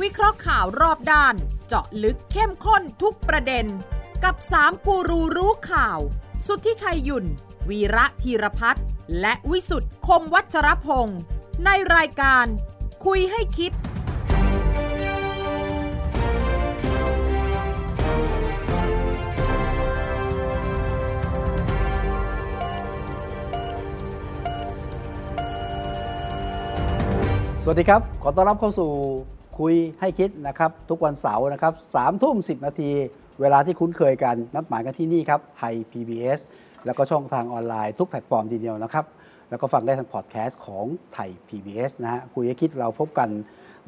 [0.00, 1.34] วิเคราะห์ข่าวรอบด้าน
[1.66, 3.66] เจาะลึกเข้มข้นทุกประเด็น
[4.24, 5.98] กับสามกูรูรู้ข่าว
[6.46, 7.26] สุทธิชัยยุ่น
[7.68, 8.84] วีระธีรพัฒน์
[9.20, 11.20] และวิสุทธ์คมวัชรพงศ์
[11.64, 12.46] ในรายการ
[13.04, 13.72] คุยให้คิด
[27.62, 28.90] สวัสดีครับ ขอต้อนรับเข้าสู่
[29.58, 32.90] คุยให้คิดนะครับ ทุกวันเสาร์นะครับสามทุ่มสิบนาที
[33.40, 36.40] เวลาที่คุ้นเคยกัน นัดหมายกันที่นี่ครับไทย PBS
[36.84, 39.04] แล้วก็ช่องทางออนไลน์ทุกแพลตฟอร์มทีเดียวนะครับ
[39.50, 43.28] แล้วก็ฟังได้ทางพอดแคสต์ของไทย PBS นะฮะคุยให้คิดเราพบกัน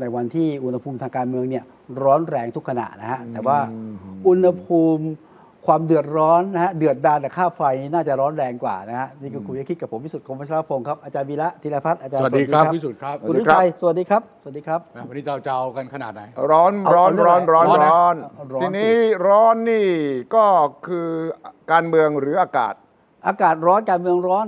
[0.01, 1.65] ในวันที่อุณหภูมิทางการเมืองเนี่ย
[2.03, 3.59] ร้อนแรงทุกขณะนะฮะแต่ว่า
[4.27, 5.07] อุณหภูมิ
[5.67, 18.95] ความเดือดร้อนนะฮะเดือดดาลแต่ค่าไฟน่าจะร้อนแรงกว่านะฮะนี่คือคุยให้คิดกับผมวิสุทธิ์คมวัชรพงศ์ครับอาจารย์วีระธีรภัทรอาจารย์สวัสดีครับวิสุทธิ์ครับคุณวิชัยสวัสดีครับสวัสดีครับวันนี้เราจะเอากันขนาดไหนร้อนเอาร้อนเอาเรื่องร้อนอะไรร้อนร้อนนะร้อนร้อนทีนี้
[19.27, 19.89] ร้อนนี่
[20.35, 20.45] ก็
[20.87, 21.09] คือ
[21.73, 22.75] การเมืองหรืออากาศ
[23.27, 24.47] อากาศร้อนการเมืองร้อน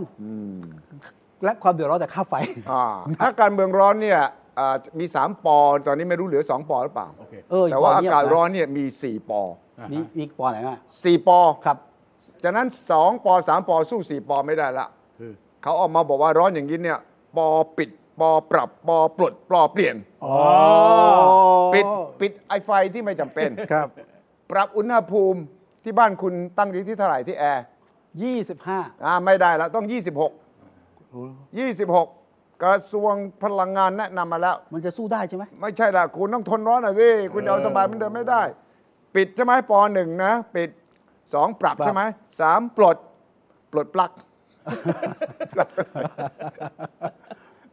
[1.44, 2.34] และความเดือดร้อนจากค่าไฟ
[2.70, 2.84] อ่า
[3.20, 4.20] ถ้าการเมืองร้อนเนี่ย
[4.58, 9.42] อ่ามี 3 ปอ ตอนนี้ไม่รู้เหลือ 2 ปอหรือเปล่าโอเคเออแต่ว่าปอาเงียบกาศนะร้อนเนี่ยมี 4 ปอ
[9.92, 11.76] มีมีปอไหนอะ4ปอครับ
[12.42, 14.86] จากนั้น2ปอ3ปอสู้4ปอไม่ได้ละ
[15.18, 16.98] คือเขาออกมาบอกว่าร้อนอย่างนี้เนี่ย
[17.36, 17.46] ปอ
[17.78, 20.34] ปิด ปอปรับ ปอปลด ปอเปลี่ยนอ๋อ
[21.74, 21.84] ปิด
[22.20, 23.86] ปิดไอไฟที่ไม่จำเป็นครับ
[24.50, 25.40] ปรับอุณหภูมิ
[25.84, 27.64] ที่บ้านคุณตั้งอยู่ที่เท่าไหร่ที่แอร์
[28.22, 29.92] ยี่สิบห้าอ่าไม่ได้แล้วต้อง26
[31.52, 38.42] 26กระทรวงพลังงานแนะนำมาแล้ว มันจะสู้ได้ใช่ไหมไม่ใช่ละคุณต้องทนร้อนหน่อยสิคุณจะเอาสบายเหมันเดิมไม่ได้
[39.14, 40.70] ปิดใช่ไหมปหนึ่งนะ ปิด
[41.34, 42.02] สองปรับใช่ไหม
[42.40, 42.96] สามปลด
[43.72, 44.12] ปลดปลั๊ก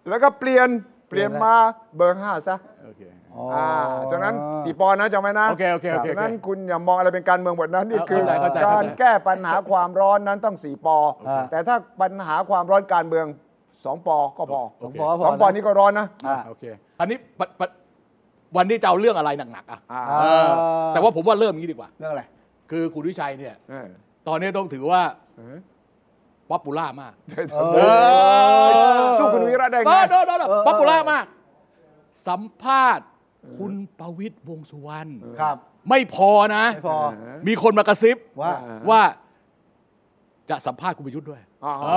[0.10, 0.68] แล้วก็เปลี่ยน
[1.10, 1.54] เปลี่ยนมา
[1.96, 3.02] เบอร์ห้าซะโอเค
[3.36, 3.68] อ๋ออ่า
[4.12, 10.98] จากนั้นสี่ปอนะจำไว้นะโอเคโอเคโอเคจากนั้นคุณอย่ามองอะไรเป็นการเมืองหมดนั้นนี่เอาคือเข้าใจเข้าใจการเข้าใจแก้ปัญหาความร้อนนั้นต้องสี่ปอ
[11.28, 13.26] อ่าแต่ถ้าปัญหาความร้อนการเมือง
[13.86, 16.64] สองปอก็พอสองปอสองปอนี้ก็ร้อนนะอ่าโอเค
[17.00, 17.68] อันนี้ปะปะ
[18.56, 20.50] วันนี้จะเอาเรื่องอะไรหนักๆอะอ่าเออ
[20.94, 22.24] แต่ว่าผมว่าเริ่มอย่างนี้ดีกว่า เรื่องอะไร
[22.72, 23.88] คือคุณวิชัยเนี่ย เออ
[24.28, 25.02] ตอนนี้ต้องถือว่า
[25.38, 25.58] เออ
[26.50, 27.14] popular มาก
[27.76, 27.80] เอ
[28.66, 28.70] อ
[29.20, 31.26] สู้คุณวีระได้เอไงอโดนโดนเออ popular มาก
[32.28, 33.08] สัมภาษณ์
[33.58, 35.56] คุณประวิตร วงษ์สุวรรณครับ
[35.90, 36.98] ไม่พอนะ ไม่พอ
[37.48, 38.52] มีคนมากระซิบว่า
[38.90, 39.02] ว่า
[40.50, 41.88] จะสัมภาษณ์คุณประยุทธ์ด้วยอ๋อเอ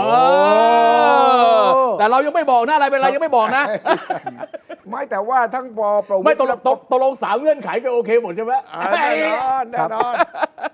[1.86, 3.64] อแต่เรายังไม่บอกนะอะไรเป็นอะไรยังไม่บอกนะ
[4.90, 10.12] ไม่แต่ว่าทั้งปอประวิตรไม่ตกลงตกตกลงสามเงื่อนไขก็โอเคหมดใช่ไหมอ่าแน่นอนแน่นอน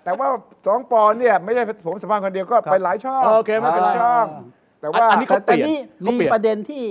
[0.04, 0.26] แต่ว่า
[0.66, 4.26] สองปอเนี่ยไม่ใช่ผมสัมภาษณ์คนเดียวก็ไปหลายช่องโอเคไม่เป็นไรหลายช่อง
[4.80, 6.82] แต่ว่าอันนี้แต่เขาเปแต่ลี่ยนนี่เขามีเปลี่ยนประเด็นที่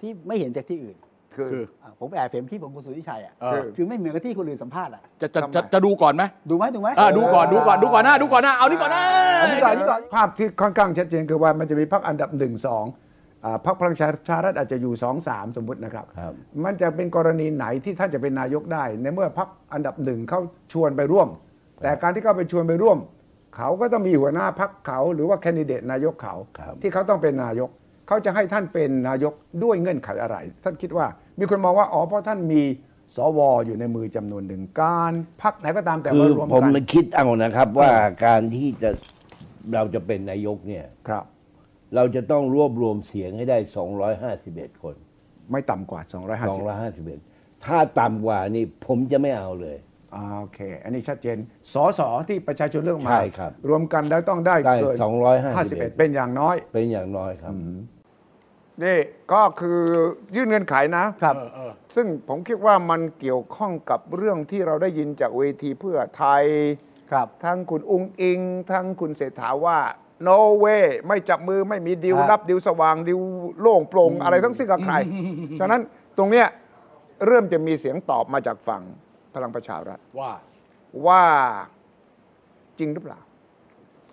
[0.00, 0.96] ที่ไม่เห็นจากที่อื่น
[1.36, 9.02] คือคืออะผมแอบเห็นคลิปของคุณสุทธิชัยอะเออ คือไม่เหมือนกับที่คนอื่นสัมภาษณ์อะจะจะทำไมจะจะดูก่อนไหมดูไหมดูไหมอ่าดูก่อนดูก่อนดูก่อนนะดูก่อนนะเอานี่ก่อนนะ
[9.42, 12.84] อันนี้ก่อนอันนี้ก่อน ภาพที่ค่อนข้างชัดเจนคือว่ามันจะมีพรรคอันดับหนึ่งสอง
[13.44, 16.32] อ่าพรรคพลังประชารัฐอาจจะอยู่สองสามสมมตินะครับ ครับ
[16.64, 20.40] มันจะเป็นกรณีไหนที่ท่านจะเป็นนายกได้ ในเมื่อพรรคอันดับหนึ่งเขา
[20.72, 21.28] ชวนไปร่วม
[21.82, 22.98] แต่การที่เขาไปชวนไปร่วม
[23.56, 26.34] เขาก็ต้องมีหัวหน้าพรรคเขาหรือว่าแคนดิเดตนายกเขา
[26.82, 27.70] ที่เขาต้องเป็นนายก
[28.08, 29.32] เขาจะให้ท่านเป็นนายก
[29.64, 31.06] ด้วยเงื่อนไขอะไร ท่านคิดว่า
[31.38, 32.62] มีคนมองว่าอ๋อเพราะท่านมี
[33.16, 35.12] สวอยู่ในมือจำนวนหนึ่งการ
[35.42, 37.90] พรรคไหนก็ตามแต่คืว่าอรวมผมกันคิดเอานะครับว่า
[38.26, 38.90] การที่จะ
[39.74, 41.24] เราจะเป็นนายกเนี่ยครับ
[41.94, 43.58] เราจะต้องรวบรวมเสียงให้ได้
[44.20, 44.94] 251 คน
[45.50, 46.10] ไม่ต่ำกว่า 250
[47.02, 49.76] 251 ถ้าต่ำกว่านี่ผมจะไม่เอาเลย
[50.14, 51.36] อ่าโอเค อันนี้ชัดเจน
[51.72, 54.96] สสที่ประชาชนเลือกมาใช่ครับรวมกันแล้วต้องได้ได้เกิน
[55.46, 57.52] 251 เป็นอย่างน้อย เป็นอย่างน้อยครับ
[58.84, 58.98] นี่
[59.32, 59.80] ก็คือ
[60.34, 66.44] ยื่นเงื่อนไขนะครับเออเออซึ่งผมคิดว่ามันเกี่ยวข้องกับเรื่องที่เราได้ยินจากเวทีเพื่อไทย
[67.12, 68.40] ครับทั้งคุณอุงอิง
[68.72, 69.78] ทั้งคุณเศรษฐาว่า
[70.28, 73.20] no way ไม่จับมือไม่มีดิวฮะรับดิวสว่างดิว
[73.60, 74.94] โล่งโปร่งอะไรทั้งสิ้นกับใคร
[75.60, 75.80] ฉะนั้น
[76.18, 76.46] ตรงเนี้ย
[77.26, 78.82] เริ่มจะมีเสียงตอบมาจากฝั่ง
[79.34, 80.32] พลังประชารัฐว่า
[81.06, 81.24] ว่า
[82.78, 83.20] จริงหรือเปล่า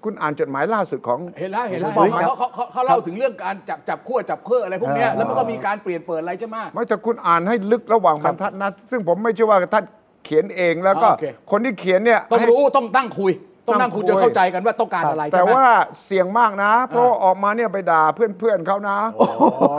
[0.03, 9.85] คุณอ่านจดหมายล่าสุดของเห็นแล้วเห็นแล้วเฮ้ยเขาเขาเขาเขาเล่าถึงเรื่องการจับจับขั้วจับเครืออะไรพวกเนี้ยเออแล้วมันก็มีการเปลี่ยนเปิดอะไรใช่ไหมไม่แต่คุณอ่านให้ลึกระหว่างบรรทัดนะซึ่งผมไม่เชื่อว่าท่าน
[10.25, 13.31] เขียนเองแล้วก็อ่าโอเคคนที่เขียนเนี่ยต้องให้รู้ต้องตั้งคุย
[13.67, 15.67] ต้องนั่งคุยตั้งคุยจะเข้าใจกันว่าต้องการอะไรแต่ใช่ไหมว่า
[16.05, 18.97] เสี่ยงมากนะ เพราะว่าออกมาเนี่ยไปด่าเพื่อนๆเขานะ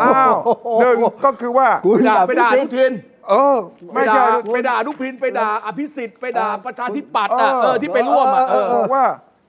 [0.02, 0.32] อ้าว
[0.80, 2.92] หนึ่งก็คือว่าคุณไปด่าแบบไปด่าพิอเศษนุทิน
[3.28, 3.56] เออ
[3.94, 9.04] ไปไม่ด่าใช่ไปด่าอนุพินไปด่าอภิสิทธิ์ไปด่าประชาธิปัตย์อะเออที่ไปร่วมอะเออบอกว่า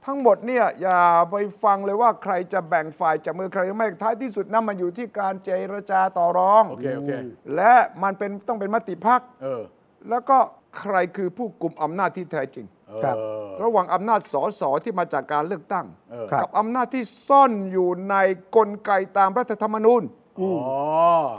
[0.06, 1.02] ทั้งหมดเนี่ยอย่า
[1.32, 7.12] ไปฟังเลยว่าใครจะแบ่งฝ่ายจับมือใครไม่ท้ายที่สุดนั่นมันอยู่ที่การเจรจาต่อรอง โอเคโอเค
[7.56, 9.62] และมันเป็นต้องเป็นมติพักเออ
[10.10, 10.38] แล้วก็
[10.80, 12.66] ใครคือผู้กลุ่มอำนาจที่แท้จริง
[13.04, 18.16] ครับเออระหว่างอำนาจสสที่มาจากการเลือกตั้ง เออ ครับ กับอำนาจที่ซ่อนอยู่ใน
[18.56, 20.04] กลไกตามรัฐธรรมนูญ
[20.40, 20.52] อ๋อ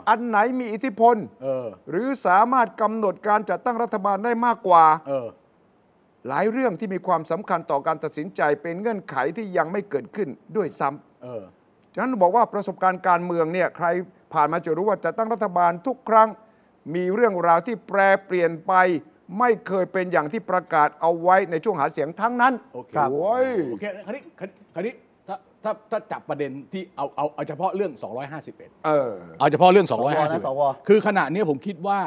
[0.09, 5.29] อันไหนมีอิทธิพล เออ หรือสามารถกำหนดการจัดตั้งรัฐบาลได้มากกว่า เออ
[6.29, 11.43] หลายเรื่องที่มีความสำคัญต่อการตัดสินใจเป็นเงื่อนไขที่ยังไม่เกิดขึ้นด้วยซ้ำเออ
[11.95, 13.87] ฉะนั้นบอกว่าประสบการณ์การเมืองเนี่ยใคร
[14.35, 16.29] ผ่านมาจะรู้ว่าจะตั้งรัฐบาลทุกครั้ง
[16.95, 18.73] มีเรื่องราวที่แปรเปลี่ยนไป
[19.39, 24.95] ไม่เคยเป็นอย่างที่ประกาศเอาไว้ในช่วงหาเสียงทั้งนั้น โอเคครับโอ้ยโอเคคราวนี้คราวนี้คราวนี้
[25.29, 27.93] ถ้าถ้าถ้าจับประเด็นที่เอาเอาเอาเฉพาะเรื่อง
[28.39, 32.01] 251 เออ เอาเฉพาะเรื่องสวนะสว251 คือขณะนี้ผมคิดว่า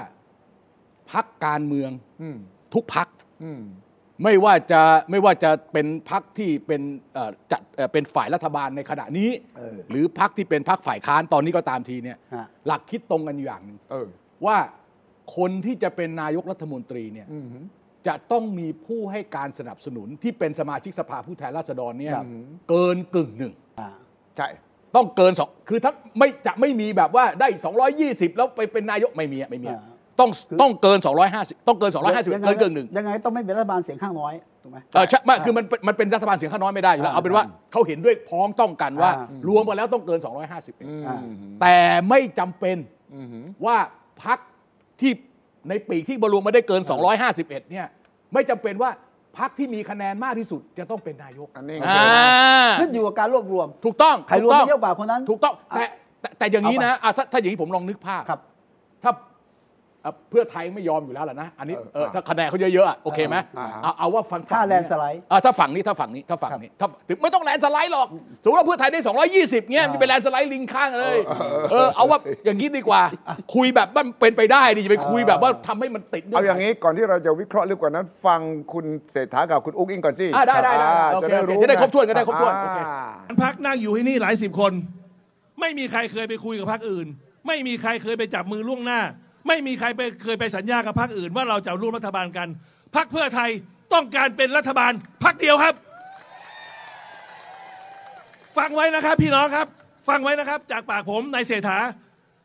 [1.12, 1.92] พักการเมือง
[2.22, 2.38] อืม
[2.74, 3.08] ทุกพัก
[3.44, 3.62] อืม
[4.24, 4.82] ไม่ว่าจะ
[5.12, 6.82] ไม่ว่าจะเป็นพักที่เป็น
[7.14, 14.08] เอ่อจัดเอ่อเป็นฝ่ายรัฐบาลในขณะนี้ เออ หรือพักที่เป็นพักฝ่ายค้านตอนนี้ก็ตามทีเนี่ยฮะ หลักคิดตรงกันอยู่อย่างหนึ่งเออ
[14.46, 14.58] ว่า
[15.36, 17.46] คนที่จะเป็นนายกรัฐมนตรีเนี่ยอืม
[18.08, 22.26] จะต้องมีผู้ให้การสนับสนุนที่เป็นสมาชิกสภาผู้แทนราษฎรเนี่ยครับ
[22.70, 23.90] เกินกึ่งหนึ่ง อ่า
[24.38, 24.48] ใช่
[24.96, 27.48] ต้องเกินสองคือถ้าไม่จะไม่มีแบบว่าได้
[27.94, 30.98] 220 แล้วไปเป็นนายกไม่มีอะไม่มีอะอ่า ต้องคือต้องเกิน
[31.34, 34.34] 250 ต้องเกิน 250ยังไงเกินกึ่งหนึ่งยังไงต้องไม่เป็นรัฐบาลเสียงข้างน้อย
[34.64, 41.20] ถูกไหมเออใช่ไม่คือมันเป็นมันเป็นรัฐบาลเสียงข้างน้อยไม่ได้อยู่แล้วอ่าเอาเป็นว่าเขาเห็นด้วยพ้องต้องกันว่าอ่ารวมกันแล้วต้องเกิน 250อืมอ่า
[41.62, 41.76] แต่
[42.10, 42.78] ไม่จำเป็น
[43.14, 43.28] อืม
[43.66, 43.78] ว่า
[44.24, 44.40] พัก
[45.02, 45.12] ที่
[45.70, 46.82] ในปีกที่บรวมมาได้เกิน
[47.22, 47.86] 251 เนี่ย
[48.34, 48.92] ไม่จำเป็นว่า
[49.38, 55.84] พักที่มีคะแนนมากที่สุดจะต้องเป็นนายกอันนี้อ่าขึ้นอยู่กับการรวบรวม ถูกต้องใครรวมถูกได้ต้องเยอะกว่าคนนั้น ถูกต้องแต่
[56.22, 58.40] แต่แต่อย่างนี้เอาไปนะอะถ้าถ้าอย่างนี้ผมลองนึกภาพครับ
[59.04, 59.12] ถ้า
[60.06, 68.07] เอ่อเพื่อไทยไม่ยอมอยู่แล้วล่ะนะ อันนี้เออเอออ่าถ้าคะแนนเขาเยอะๆอะโอเคไหมอ่าเอาเอาว่าฝั่งค่าฝั่งแลนด์สไลด์อะถ้าฝั่งนี้ถ้าฝั่งนี้ถ้าฝั่งนี้ถ้าถึงไม่ต้องแลนด์สไลด์หรอก
[68.44, 69.00] สมมติว่าเพื่อไทยได้
[69.36, 71.19] 220เงี้ยอ่ามีไปแลนด์สไลด์ลิงข้างเลย
[71.72, 73.02] เออเอาว่าอย่างนี้ดีกว่า
[73.56, 78.40] คุยแบบมันเป็นไปได้ดิจะไปคุยแบบว่าทำให้มันติดเอาอย่างนี้ก่อนที่เราจะวิเคราะห์ลึกกว่านั้น ฟัง
[78.74, 82.80] คุณเศรษฐากับคุณอุ้งอิงก่อนสิอะได้ได้ได้อ่าโอเคจะได้รู้จะได้ครบถ้วนจะได้ครบถ้วนโอเค
[83.28, 84.74] อ่าพักนั่งอยู่ที่นี่หลายสิบคน
[85.60, 87.08] ไม่มีใครเคยไปคุยกับพักอื่น
[87.48, 89.00] ไม่มีใครเคยไปจับมือล่วงหน้า
[89.48, 92.48] ไม่มีใครไปเคยไปสัญญากับพักอื่นว่าเราจะร่วมรัฐบาลกัน
[92.96, 93.50] พักเพื่อไทย
[93.94, 94.92] ต้องการเป็นรัฐบาล
[95.24, 95.76] พักเดียวครับ
[98.58, 99.68] ฟังไว้นะครับพี่น้องครับ
[100.08, 101.80] ฟังไว้นะครับ จากปากผมนายเศรษฐา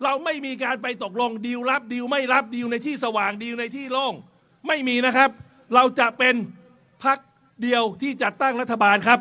[0.04, 4.14] เราไม่มีการไปตกลงดีลรับดีลไม่รับดีลในที่สว่างดีลในที่โล่ง
[4.66, 5.30] ไม่มีนะครับ
[5.74, 6.34] เราจะเป็น
[7.04, 7.18] พัก
[7.62, 9.20] เดียวที่จัดตั้งรัฐบาลครับ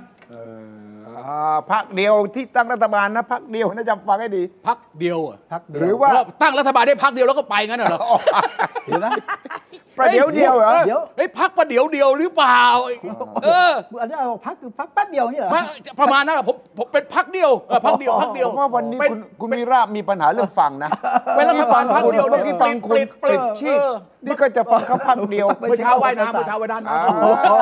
[1.72, 8.02] พักเดียวที่ตั้งรัฐบาลนะพักเดียวนะจำฟังให้ดี พักเดียวอะพักเดียวหรือว่า เพราะตั้งรัฐบาลได้พักเดียวแล้วก็ไปงั้นเหรอ
[8.86, 9.12] เดี๋ยวนะ
[9.98, 12.62] ประเดี๋ยวเดียวเหรอเดี๋ยวเฮ้ยพักประเดี๋ยวเดียวหรือเปล่า
[13.46, 13.72] เออ
[14.02, 15.62] อันนี้เอาพักคือพักแป๊บเดียวนี่เหรอมา
[16.00, 20.90] ประมาณนั้นอะผมผมเป็นพักเดียวเออพักเดียวพักเดียวผมว่าวันนี้เป็นคุณคุณวีระมีปัญหาเรื่องฟังนะ
[21.36, 23.94] เป็นรัฐบาลพักเดียวเมื่อกี้ฟังคุณปลิดปลิดชีพเออ
[24.25, 27.57] นี่ก็จะฟังเขาพักเดียวเมื่อเช้าว่ายน้ำเมื่อเช้าว่ายน้ำอ่าน้ำเข้าหูโอ้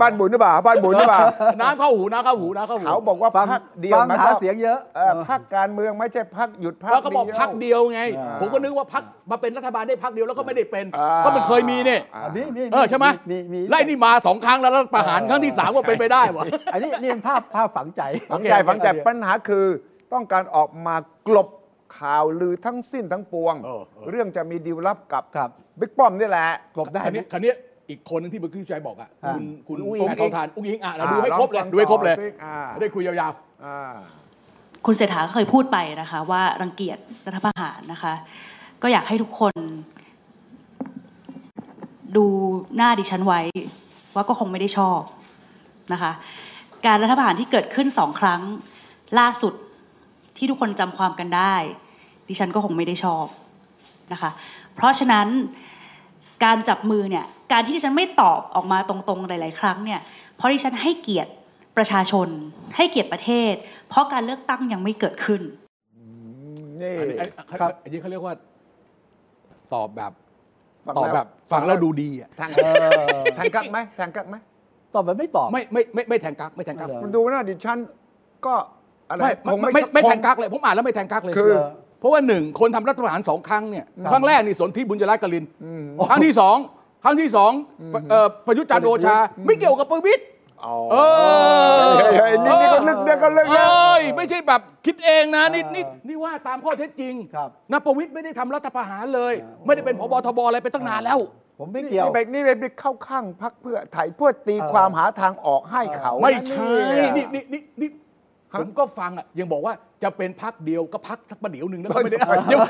[0.00, 1.20] บ้านบุญหรือเปล่าบ้านบุญหรือเปล่า
[1.60, 18.02] น้ำเข้าหูน้ำเข้าหูน้ำเข้าหูเขาบอกว่าฟังพักเดียวฟังมายหาความเสียงเยอะเออพักการเมืองไม่ใช่พักหยุดพักแล้วก็บอกเดียวพักเดียวไงอ่าผมก็นึกว่าพักมาเป็นรัฐบาลได้พักเดียวแล้วก็ไม่ได้เป็นอ่าก็มันเคยมีเนี่ยอ่าอะมีมีเออใช่ไหมมีมีไล่นี่มาสองครั้งแล้วแล้วประหารครั้งที่สามก็เป็นไปได้วะอันนี้นี่เป็นภาพภาพฝังใจ
[18.32, 19.64] ฝังใจโอเคฝังใจโอเคปัญหาคือ
[20.12, 20.96] ต้องการออกมา
[21.28, 21.48] กลบ
[21.98, 25.50] ข่าวลือทั้งสิ้นทั้งปวง เออเออ เรื่องจะมีดีลลับกับครับ
[25.80, 27.52] บิ๊กป้อมนี่แหละกลบได้คันไหม นี้คันนี้
[27.88, 33.32] อีกคนหนึงที่เมื่อกี้ชัยบอกอะอ่า คุณคุณอุ้งอิง แพทองทานอุ้งอิงอะเราอ่าดูให้ครบเลยลองฟังดูให้ครบเลยต่อสิอ่าได้คุยยาว
[33.64, 33.94] อ่า
[34.86, 38.12] คุณเศรษฐาก็เคยพูดไปนะคะ ว่ารังเกียจรัฐประหารนะคะ
[38.82, 39.54] ก็อยากให้ทุกคน
[42.16, 42.24] ดู
[42.76, 43.40] หน้าดิฉันไว้
[44.14, 45.00] ว่าก็คงไม่ได้ชอบ
[45.92, 46.12] นะคะ
[46.86, 48.40] การรัฐประหารที่เกิดขึ้นสองครั้ง
[49.18, 49.54] ล่าสุด
[50.36, 51.54] ที่ทุกคนจำความกันได้
[52.28, 53.26] ดิฉันก็คงไม่ได้ชอบ
[54.12, 54.30] นะคะ
[54.74, 55.26] เพราะฉะนั้น
[56.44, 60.00] การจับมือเนี่ยการที่ดิฉันไม่ตอบออกมาตรงๆหลาย ๆ ครั้งเนี่ย
[60.36, 61.30] เพราะดิฉันให้เกียรติ
[61.76, 62.28] ประชาชน
[62.76, 63.54] ให้เกียรติประเทศ
[63.88, 65.42] เพราะการเลือกตั้งยังไม่เกิดขึ้น
[66.82, 67.28] นี่ๆอันนี้อัน
[67.60, 68.34] ครับอันนี้เขาเรียกว่า
[69.74, 70.12] ตอบแบบ
[70.86, 72.66] ฟังตอบแล้วแบบฟังแล้วดูดีอะแทงเอ
[73.20, 74.36] อแทงกักไหมแทงกักไหม
[74.94, 77.78] ตอบแบบไม่ตอบไม่ไม่ไม่ไม่แทงกักไม่แทงกักเหรอคุณดูนะดิฉัน
[78.46, 78.54] ก็
[79.10, 81.52] อะไรไม่คงไม่ไม่ไม่แทงกักเลย ผมอ่านแล้วไม่แทงกักเลยคือ
[81.98, 86.56] เพราะว่าหนึ่งคนทำรัฐประหารสองครั้งเนี่ยครั้งแรกนี่สนธิบุญจรัตน์กลินอืมครั้งที่สอง
[87.04, 87.52] ครั้งที่สอง
[88.10, 90.24] เอ่อประยุทธ์จันทร์โอชา ไม่เกี่ยวกับประวิตร
[90.64, 90.96] อ๋อเอ
[91.86, 99.34] อเฮ้ยเฮ้ยนี่นี่ก็ลึกเนี่ยก็ลึกเอนะ้ยไม่ใช่แบบคิดเองนะนี่นี่นี่ว่าตามข้อเท็จจริงครับนะประวิตรไม่ได้ทำรัฐประหารเลย
[99.66, 101.18] ไม่ได้เป็นพบทบอะไรไปตั้งนานแล้ว
[101.58, 108.05] ผมไม่เกี่ยวนี่ไปนี่ไปเข้าข้างพักเพื่อไทยเพื่อตีเออความหาทางออกให้เขา ไม่ใช่นะนี่นี่นี่นี่ห
[108.60, 109.72] ผมก็ฟังอะยังบอกว่า
[110.02, 112.18] จะเป็นพักเดียวก็พักสักประเดี๋ยวหนึ่งแล้วก็ไม่ได้
[112.52, 112.60] ยัง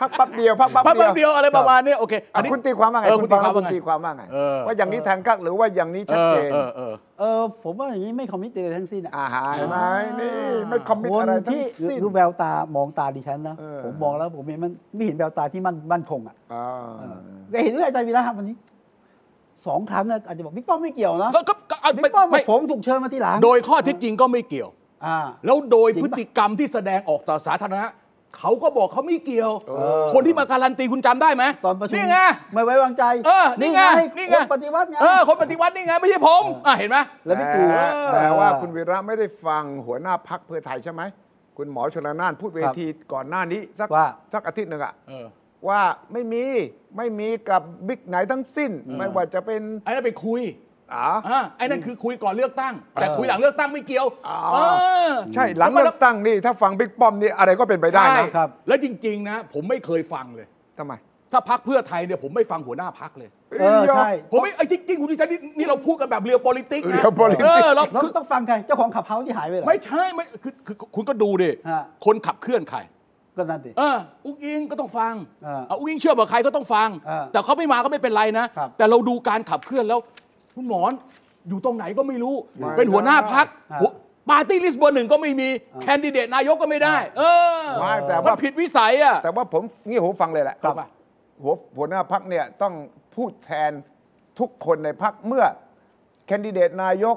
[0.00, 9.76] พักแป๊บเดียวพักแป๊บพักเดีแป๊ยวบเดียวอะไรประมาณเนี้ยโอเคอะคุณตีความว่าไงเออคุณฟังแล้วคุคุณณตีตีความว่าไงเออว่าอย่างนี้แทงกักหรือว่าอย่างนี้ชัดเจนเออเออเออเออผมว่าอย่างนี้ไม่คอมมิตเลยทั้งสิ้นอะอ่าหายไหม
[10.20, 10.36] นี่
[10.68, 17.18] ไม่คอมมิตคนอะไรทั้ที่งสิ้นดูแววตามองตาดิฉันนะเออผมมองแล้วผมเห็นมันไม่เห็นแววตาที่มั่นมั่นคงอะอ่า
[17.52, 18.56] ก็เห็นด้วยอาจารย์วีระครับวันนี้
[19.66, 24.68] สองครั้งนะอาจจะบอกบิ๊กป้อมไม่เกี่ยวนะก็ก็ก็เอาบิ๊ไม่กป้อมไม่ผมถูกเชิญมาทีหลังโดยข้อเท็จจริงก็ไม่เกี่ยว
[25.06, 27.88] อ่าแล้วโดยจริงพปะฤติกรรมที่แสดงออกต่อสาธารณะ
[28.38, 29.72] เขาก็บอกเขาไม่เกี่ยวเอ
[30.02, 32.18] อคนที่มาการันตีคุณจำได้ไหมตอนประชุมนี่ไง
[32.52, 33.82] ไม่ไว้วางใจเออนี่ไง
[34.16, 41.02] นี่ไงคนปฏิวัติไงเออคนปฏิวัตินี่ไงไม่ใช่ผมอะเห็นไหมแล้วบิ๊กตู่แต่เออแต่ว่าคุณวีระไม่ได้ฟังหัวหน้าพักเพื่อไทยใช่ไหม
[41.56, 45.26] คุณหมอชลนานพูดเวทีก่อนหน้านี้สักว่าสักอาทิตย์หนึ่งอะเออ
[45.68, 45.80] ว่า
[46.12, 46.44] ไม่มี
[46.96, 50.42] ไม่มีกับบิ๊กไหนทั้งสิ้น ไม่ว่าจะเป็นไอ้นั่นไปคุย
[50.94, 54.56] อ๋ออ่าไอ้นั่นคือคุยก่อนเลือกตั้ง แต่คุยหลังเลือกตั้งไม่เกี่ยวอ๋อเอ
[55.10, 60.46] อใช่หลังเลือกตั้งนี่ถ้าฟังบิ๊กป้อมนี่อะไรก็เป็นไปได้ใช่นะครับ แล้วจริง ๆ นะ ผมไม่เคยฟังเลย
[60.78, 60.94] ทำไม
[61.32, 72.78] ถ้าพักเพื่อไทยเนี่ยผมไม่ฟังหัวหน้าพักเลยเออใช่ผมไม่ไอ้จริงๆคุณดิฉันนี่นี่เราพูดกันแบบเรียวโปลิติกนะเรียว politics เออเราเราคือต้องฟังใครเจ้าของขับเฮาส์ที่หายไปเหรอไม่ใช่ไม่คือคือคุณก็ดูดิฮะคนขับเคลื่อนใคร
[73.38, 75.14] ก็นั่นดิเอออุ๊งอิ๊งก็ต้องฟัง
[75.44, 80.00] เออเอาอุ๊งอิ๊งเชื่อบอกใครก็ต้องฟังเออแต่เขาไม่มาก็ไม่เป็นไรนะครับแต่เราดูการขับเคลื่อนแล้ว
[80.54, 80.92] คุณหมอน
[81.48, 83.94] อยู่ตรงไหนก็ไม่รู้ไม่เป็นหัวหน้าพรรคครับ
[84.30, 85.48] ปาร์ตี้ลิสต์เบอร์หนึ่งก็ไม่มี
[85.82, 87.22] แคนดิเดตนายกก็ไม่ได้ เอ
[87.62, 90.74] อไม่แต่มันว่าผิดวิสัยอะแต่ว่าผมงี้หูฟังเลยแหละครับ
[91.42, 92.74] หัวหัวหน้าพรรคเนี่ยต้อง
[93.14, 93.72] พูดแทน
[94.38, 95.44] ทุกคนในพรรคเมื่อ
[96.26, 97.16] แคนดิเดตนายก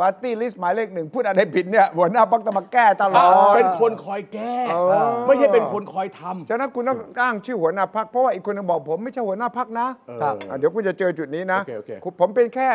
[0.00, 9.88] ปาร์ตี้ลิสต์หมายเลขหนึ่งพูดอะไรผิดเนี่ยหัวหน้าพรรคต้องมาแก้ตลอด เป็นคนคอยแก้เออไม่ใช่เป็นคนคอยทำฉะนั้นคุณต้องอ้างชื่อหัวหน้าพรรคเพราะว่าอีกคนหนึ่งบอกผมไม่ใช่หัวหน้าพรรคนะ
[10.22, 12.70] ครับอะเดี๋ยวคุณจะเจอจุดนี้นะโอเคโอเคผมเป็นแค่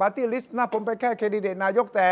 [0.00, 2.08] ปาร์ตี้ลิสต์นะผมเป็นแค่แคนดิเดตนายกแต่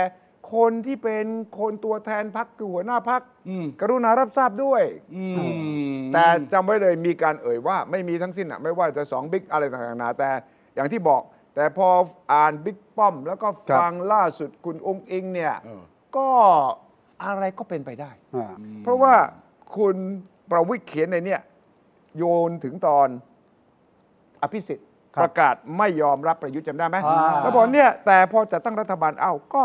[0.55, 1.27] คนที่เป็น
[1.59, 4.83] คนตัวแทนพรรคคือหัวหน้าพรรคอืมกรุณารับทราบด้วย
[5.15, 5.25] อื
[5.99, 10.31] มแต่จำไว้เลยมีการเอ่ยว่าไม่มีทั้งสิ้นอะไม่ว่าจะสองบิ๊กอะไรต่างๆนานาแต่
[10.75, 11.23] อย่างที่บอก
[11.55, 11.89] แต่พอ
[12.33, 15.83] อ่านบิ๊กป้อม แล้วก็ฟังล่าสุดคุณองค์อิงเนี่ยเออ
[16.17, 16.29] ก็
[17.25, 18.49] อะไรก็เป็นไปได้อ่า
[18.83, 19.15] เพราะว่า
[19.77, 19.97] คุณ
[20.51, 21.41] ประวิทย์เขียนในเนี่ย
[22.17, 23.09] โยนถึงตอน
[24.43, 29.63] อภิสิทธิ์ครับประกาศไม่ยอมรับประยุทธ์จำได้ไหมอ่าแล้วบอกเนี่ยแต่พอจะตั้งรัฐบาลเอ้าก็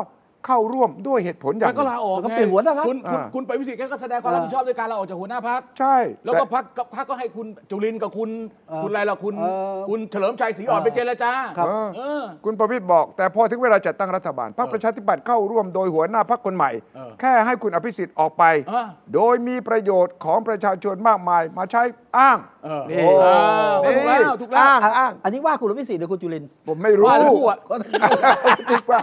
[0.47, 8.29] เข้าร่วมด้วยเหตุผลอย่างแกก็ลาออกแล้วก็ไงเปลี่ยนหัวหน้าพรรคคุณคุณอ่าคุณไปวิสิทธิ์แกก็แสดงความรับผิดชอบด้วยการลาออกจากหัวหน้าพักใช่ แล้วก็ต่พักกับพักก็ให้คุณจุลินทร์กับคุณ
[8.69, 21.81] เอ่อคุณอะไรล่ะคุณเอ่อคุณเฉลิมชัยศรีอ่อนเอ่อไปเจรจาครับเออเออ คุณประวิตรบอก แต่พอถึงเวลาจัดตั้งรัฐบาลพรรคเออประชาธิปัตย์เข้าร่วมโดยหัวหน้าพรรคคนใหม่เออแค่ให้คุณอภิสิทธิ์ออกไปเออโดยมีประโยชน์ของประชาชนมากมายมาใช้
[22.19, 23.11] อ้างเออนี่โอ้
[23.85, 27.57] ก็ถูกแล้วถูกแล้วอ้างอ้างอันนี้ว่าคุณรวิสิทธิ์หรือคุณจุลินทร์ผมไม่รู้ว่าทั้งคู่อะ
[28.71, 28.99] ดีกว่า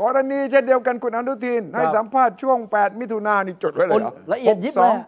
[0.00, 5.06] กรณีเช่นเดียวกันคุณอนุทินให้สัมภาษณ์ช่วง 8 มิถุนายนนี่จดไว้เลยเหรอโอ้ละเอียดยิบเลยอะ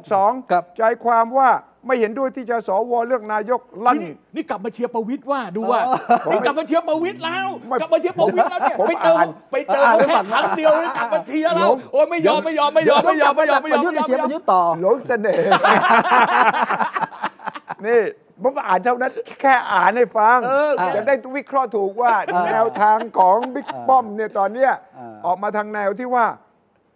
[0.00, 1.48] 62ครับใจความว่า
[1.86, 5.80] ไม่เห็นด้วยที่จะสวเลือกนายกลั่น นี่นี่กลับมาเชียร์ประวิตยว่าดูว่า
[6.26, 15.44] ผมนี่กลับมาเชียร์ประวิตยแล้วไม่กลับมาเชียร์ประวิตยแล้วเนี่ยผมไปเจออ่านไปเจออ่านเขาแค่ครั้งเดียวเลยกลับมาเชียร์แล้วโอ้ยไม่ยอมไม่ยอมไม่ยอมไม่ยอมไม่ยอมไม่ยอมประยุทธ์ไปเชียร์ประยุทธ์ต่อ หลงเสน่ห์
[17.86, 18.00] นี่
[18.42, 26.26] ผมอ่านเท่านั้นแค่อ่านให้ฟัง เออจะได้วิเคราะห์ถูกว่าเออแนวทางของบิ๊กป้อมเนี่ยตอนเนี้ยเออ ออกมาทางแนวที่ว่า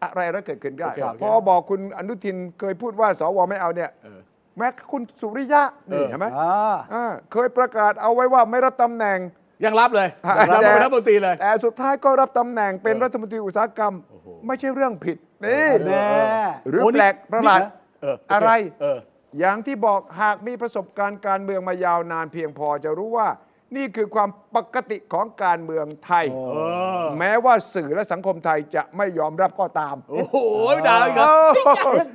[0.02, 4.20] อะไรแล้วเกิดขึ้นได้โอเคโอเค พอบอกคุณอนุทินเคยพูดว่าสวไม่เอาเนี่ย เออ
[4.58, 9.18] แม้คุณสุริยะนี่เออเห็นไหมอ่าอ่าเคยประกาศเอาไว้ว่าไม่รับตำแหน่ง
[9.64, 16.06] ยังรับเลยอ่ายังรับเป็นรัฐมนตรีเลย แต่สุดท้ายก็รับตำแหน่งเป็นเออรัฐมนตรีอุตสาหกรรมโอ้โหไม่ใช่เรื่องผิดนี่แน่
[16.68, 17.72] หรือโอ้นี่แปลกประหลาดนี่นะ
[18.02, 18.98] เออโเคอะไรเออ
[19.38, 23.28] อย่างที่บอกหากมีประสบการณ์การเมืองมายาวนานเพียงพอจะรู้ว่า
[23.76, 26.58] นี่คือความปกติของการเมืองไทยโอ้เอ
[27.00, 30.36] อแม้ว่าสื่อและสังคมไทยจะไม่ยอมรับก็ตาม โอ้โห
[30.88, 31.32] ด่าอีกเหรอ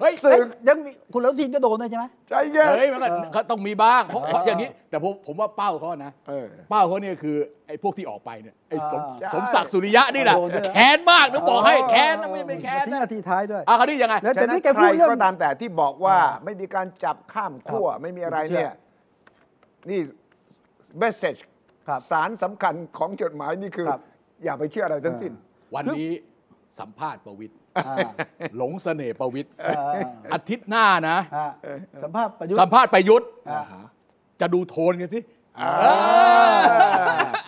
[0.02, 18.74] เฮ้ยสื่อยังมีคุณอนุทินก็โดนด้วยใช่ไหมใจเย็นเฮ้ยมันก็ก็ต้องมีบ้างเพราะเพราะอย่างนี้ แต่ผมผมว่าเป้าเขานะเออเป้าเขาเนี่ยคือไอ้พวกที่ออกไปเนี่ยไอ้สมอ่าสมศักดิ์สุริยะนี่แหละโดนด้วยนะแค้นมากต้องบอกให้แค้นนะไม่ไม่แค้นทิ้งนะนาทีท้ายด้วยอะคราวนี้ยังไงแล้วแต่ฉะนั้นี่นแกใคพูรดเรื่องก็ตามแต่ที่บอกว่าอ่าไม่มีการจับข้ามขั้วไม่มีอะไรผมเชื่อเนี่ย
[19.90, 20.00] นี่
[20.98, 21.36] เมสเซจ
[21.88, 24.02] ครับ สารสำคัญของจดหมายนี่คือ ครับ
[24.44, 25.32] อย่าไปเชื่ออะไรทั้งสิ้น
[25.76, 26.10] วันนี้
[26.80, 27.54] สัมภาษณ์ประวิตย
[27.88, 27.98] อ่า
[28.58, 29.68] หลงเสน่ห์ประวิตยเอ
[29.98, 30.02] อ
[30.34, 31.50] อาทิตย์หน้านะ อ่า
[32.04, 33.62] สัมภาษณ์ประยุทธ์สัมภาษณ์ประยุทธ์อ่า
[34.42, 35.20] จะดูโทนกันสิ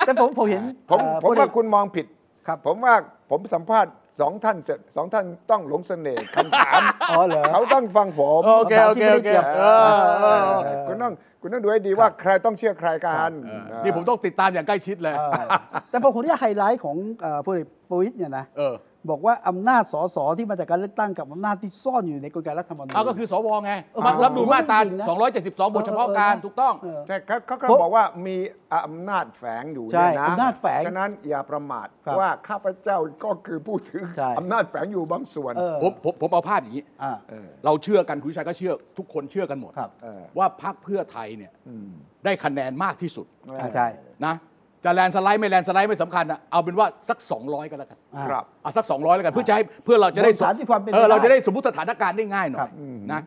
[0.06, 2.06] แต่ผมผมเห็นผมเอ่อผมพลเอว่ากคุณมองผิด
[2.48, 2.96] ครับ ผมว่า
[3.30, 15.46] ผมสัมภาษณ์ สองท่านเสร็จสองท่านต้องหลงเสน่ห์คำถามอ๋อเหรอเขาต้องฟังผมโอเคโอเคโอเคเอเอออเออเออคุณต้องคุณต้องดูให้ดีว่าใครต้องเชื่อใครกันเออนี่ผมต้องติดตามอย่างใกล้ชิดเลยเออ
[15.90, 18.74] แต่ผมขออนุญาตไฮไลท์ของเอ่อพลเอกประวิตยเนี่ยนะเออ
[19.10, 24.80] บอกว่าอำนาจสสที่มาจากการเลือกตั้งกับอำนาจที่ซ่อนอยู่ในกลไกรัฐธรรมนูญ เอาก็คือสวไงเออมารับดูมาตรา
[25.10, 28.38] ผมว่าจริงนะ272 บทเฉพาะการเออเออถูกต้องเออแต่เขาเขาก็เพราะบอกว่ามี
[28.86, 41.92] อำนาจแฝงอยู่ใช่เนี่ยนะอำนาจแฝงฉะนั้นอย่าประมาทครับว่าข้าพเจ้าก็คือผู้ถือใช่อำนาจแฝงอยู่บางส่วนเออผมผมผมเอาภาพอย่างนี้อ่าเออเราเชื่อกันคุณวิชัยก็เชื่อ ทุกคนเชื่อกันหมดครับเออว่าพรรคเพื่อไทยเนี่ยอืม
[42.26, 43.88] ได้คะแนนมากที่สุดอ่าใช่
[44.26, 44.36] นะ
[44.84, 52.72] จะแลนด์สไลด์ไม่แลนด์สไลด์ไม่สำคัญนะเอาเป็นว่าสัก 200 ก็แล้วกันอ่าครับเอาสัก 200 แล้วกันเพื่อจะให้เพื่อเราจะได้บนฐานที่ความเป็นไปเออเราได้จะได้สมมติสถานการณ์ได้ง่ายหน่ครัอยบ
[53.12, 53.22] นะ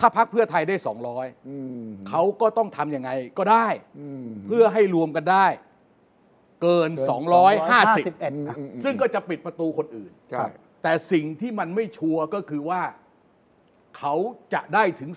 [0.00, 3.66] ถ้าพรรคเพื่อไทยได้อืม200เขาก็ต้องทำยังไงก็ได้
[3.98, 5.46] อืมเพื่อให้รวมกันได้
[6.62, 10.44] เกิน250 251 ซึ่งก็จะปิดประตูคนอื่นใช่
[10.82, 12.82] แต่สิ่งที่มันไม่ชัวร์ก็คือว่า
[13.98, 14.14] เขา
[14.54, 15.10] จะได้ถึง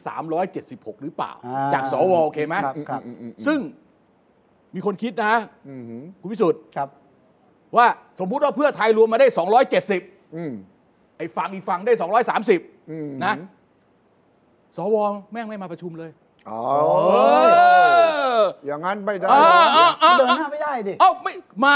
[0.48, 3.60] 376 หรือเปล่าอ่าจากสวโอเคไหมครับครับอืมอืมอืมซึ่ง
[4.76, 5.34] มีคนคิดนะ
[5.68, 5.84] อืม
[6.22, 6.90] คุณพิสุทธิ์ครับ
[7.78, 7.88] ว่า
[8.20, 9.28] สมมุติว่าเพื่อไทยรวมมาได้
[9.82, 10.54] 270 อืม
[11.18, 11.94] ไอ้ฝั่งอีกฝั่งได้
[12.42, 13.34] 230อืมนะ
[14.76, 14.96] สว
[15.32, 16.12] แม่งไม่มาประชุมเลย
[16.50, 16.62] อ๋อ
[17.06, 17.14] เอ
[18.40, 19.42] อ อย่างนั้นไม่ได้อ่า
[19.78, 21.74] อ่าอ่า เดินหน้าไม่ได้ดิ เอ้าไม่มา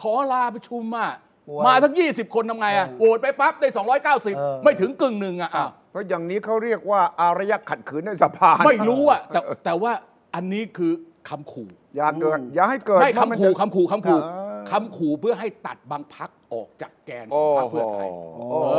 [0.00, 1.10] ขอลาประชุมอะ
[1.46, 9.92] โอ้ยมาทั้ง 20 คนทำไงอะเออโหวตไปปั๊บได้ เออ 290 ไม่ถึงกึ่งหนึ่งอะอ้าวเพราะอย่างนี้เขาเรียกว่าอารยะขัดขืนในสภาไม่รู้อะแต่แต่ว่า
[10.34, 10.92] อันนี้คือ
[11.28, 18.76] คำขู่ อย่าเกิดอย่าให้เกิดไม่เพราะนคำขู่จะคำขู่คำขู่อ่าคำขู่เพื่อให้ตัดบางพรรคออกจากแกนขโอ้องพรรคโหเพื่อไทยโอ้เอ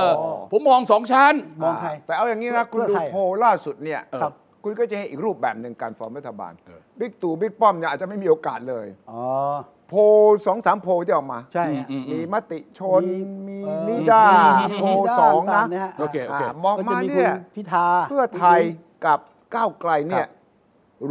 [0.00, 0.04] อ
[0.52, 4.32] ผมมองสองชั้นมองใครแต่เอาอย่างนี้นะคุณเพื่อดูใครโพลล่าสุดเนี่ยครับ
[4.64, 9.22] คุณก็จะเห็นอีกรูปแบบหนึ่งการฟอร์มรัฐบาลเออบิ๊กตู่บิ๊กป้อมเนี่ยอาจจะไม่มีโอกาสเลยอ๋อ
[9.88, 10.00] โพล
[10.46, 13.02] สองสามโพลที่ออกมา ใช่ฮะอืมมีมติชน
[13.48, 14.24] มีมีเอ่อนิด้า
[14.70, 18.60] มีโพลนิด้าสองนะต่างๆเนี่ยฮะโอเคโอเคอ่ามองก็จะมามีเนี่ยคุณพิธาเพื่อไทย
[19.06, 19.18] กับ
[19.54, 20.26] ก้าวไกลเนี่ย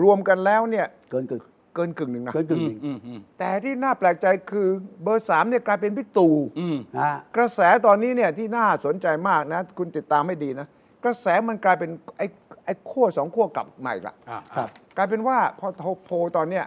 [0.02, 1.42] รวมกันแล้วเนี่ยเกินกึ่ง
[1.76, 4.68] เกินกึ่งหนึ่งนะ เกินกึ่งหนึ่งอืมอืมแต่ที่น่าแปลกใจคือ
[5.04, 10.68] เบอร์สามเนี่ยกลายเป็นบิ๊กตู่อืมนะฮะกระแสตอนนี้เนี่ยที่น่าสนใจมากนะ คุณติดตามให้ดีนะ
[11.04, 12.26] กระแสมันกลายเป็นไอ้
[12.66, 15.68] ไอ้ขั้วสองขั้วกลับใหม่ละ อ่า ครับ กลายเป็นว่าพอ
[16.04, 16.66] โพลตอนเนี้ย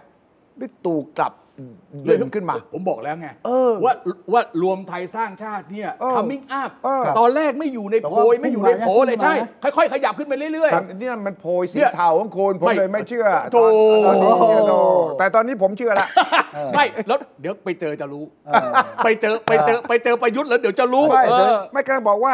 [0.59, 1.33] บิ๊กตู่กลับ
[2.05, 3.93] เด่นขึ้นมา ผมบอกแล้วไงเออว่า
[4.31, 13.63] ว่ารวมไทยสร้างชาติเนี่ยเออ coming up เออตอนแรกไม่อยู่ในโพยแต่ว่าไม่อยู่ในโผพุ่งมาเลยนะใช่พุ่งมาค่อยๆ ขยับขึ้นไปเรื่อยแต่เนี่ยมันโพยสีเนี่ยเทาของคุณผมไม่เลยไม่เชื่อโธ่
[14.05, 14.79] ตอนนี้เนี่ยโธ่
[15.19, 18.69] แต่ตอนนี้ผมเชื่อละๆไม่แล้วเดี๋ยวไปเจอจะรู้เออ
[19.03, 22.33] ไปเจอไปเจอไปเจอประยุทธ์แล้วเดี๋ยวจะรู้ ไม่เออไม่กำลังบอกว่า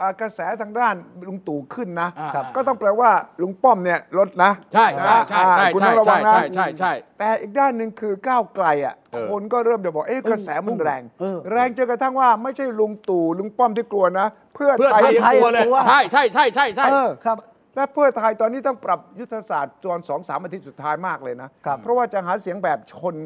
[0.00, 0.94] อ่ากระแสทางด้าน
[1.28, 3.10] ลุงตู่ขึ้นนะอ่าครับก็ต้องแปลว่า
[3.42, 6.92] ลุงป้อมเนี่ยลดนะ ใช่ใช่ใช่ใช่อ่าคุณใช่ต้องระวัใช่งนะใช่ใช่ใช่
[7.24, 17.36] แต่อีกด้านหนึ่งคือก้าวไกลอะเออคนก็เริ่มจะบอกเอ๊ะกระแสมันแรงเออแรงจนกระทั่งว่าไม่ใช่ลุงตู่ลุงป้อมที่กลัวนะ เพื่อเพื่อไทยไทยไทยกลัวเลยกลัวใช่ใช่ใช่ใช่ใช่เออครับ
[17.74, 23.16] และเพื่อไทยตอนนี้ต้องปรับยุทธศาสตร์จนสองสามอาทิตย์สุดท้ายมากเลยนะครับเพราะว่าจะหาเสียงแบบชน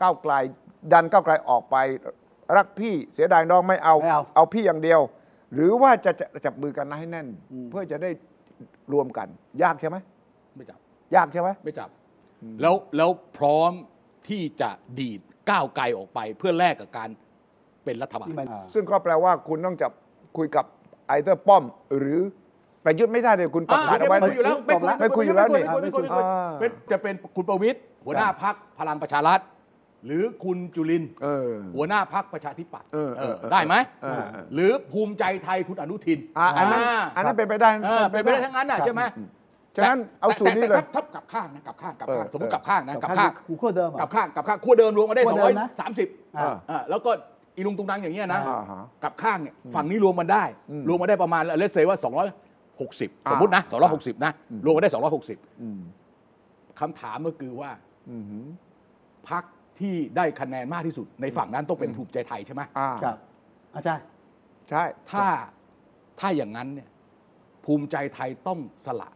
[0.00, 0.32] ก้าวไกล
[0.92, 1.76] ดันก้าวไกลออกไป
[2.56, 5.00] รักพี่เสียดายน้องไม่เอาไม่เอาเอาพี่อย่างเดียว
[5.54, 7.26] หรือว่าจะจะจับมือกันนะให้แน่น
[7.70, 8.10] เพื่อจะได้
[8.92, 9.28] รวมกัน
[9.62, 9.96] ยากใช่ไหม
[10.56, 10.78] ไม่จับ
[11.14, 11.88] ยากใช่ไหมไม่จับ
[12.60, 13.72] แล้วแล้วพร้อม
[14.28, 14.70] ที่จะ
[15.00, 15.20] ดีด
[15.50, 17.08] ก้าวไกลออกไปเพื่อแลกกับการ
[17.84, 19.92] เป็นรัฐบาลที่มันซึ่งก็แปลว่าคุณต้องจับ
[20.36, 20.64] คุยกับ
[21.08, 21.64] ไอเตอร์ป้อม
[21.98, 22.20] หรือ
[22.84, 24.56] ประยุทธ์ไม่ได้เลยคุณประกาศเอาไว้ไม่คุยอยู่แล้ว
[25.00, 29.40] ไม่คุยอยู่แล้วนี่ไม่คุยไม่คุยไม่คุยอ่าเป็นจะเป็นคุณประวิตยหัวหน้าพักพลังประชารัฐ
[30.06, 39.02] หรือคุณจุลินทร์เออหัวหน้าพักประชาธิปัตย์เออเออเออได้ไหมเออเออหรือภูมิใจไทยคุณอนุทินอ่าอันนั้นาอันนั้นเป็นไปได้เออเป็นไปได้ทั้งนั้นน่ะใช่ไหม
[39.78, 45.68] ฉะนั้นเอาสูตรนี้แต่เลยแต่ถ้ากลับข้างนะกลับข้างกลับข้างเออสมมติเออกลับข้างนะกลับข้าข้างงกูขั้วเดิมเหรกลัอะบข้างกลับข้างขั้วเดิมรวมมาได้ขั้วเดิมนะ
[46.02, 47.10] 230อ่าอ่าแล้วก็
[47.56, 53.62] อีลุงตุงนังอย่างเงี้ยนะอ่าฮะกลับข้างเนี่ยฝั่งนี้รวมมันได้อืมรวมมาได้ประมาณเลสเซว่า 260อ่าสมมตินะ
[53.94, 54.90] 260 นะอืมรวมมาได้
[55.60, 55.80] อืม
[56.76, 57.70] 260 คำถามก็คือว่า
[58.10, 58.46] อืมหืม
[59.28, 59.44] พัก
[59.80, 63.16] ที่ได้คะแนนมากที่สุด ในฝั่งนั้นต้องเป็นภูมิใจไทยใช่ไหมอ่าครับ
[63.74, 64.04] อาจารย์
[64.68, 65.26] ใช่ ถ้า
[66.20, 66.88] ถ้าอย่างนั้นเนี่ย
[67.64, 69.08] ภูมิใจไทยต้องสละ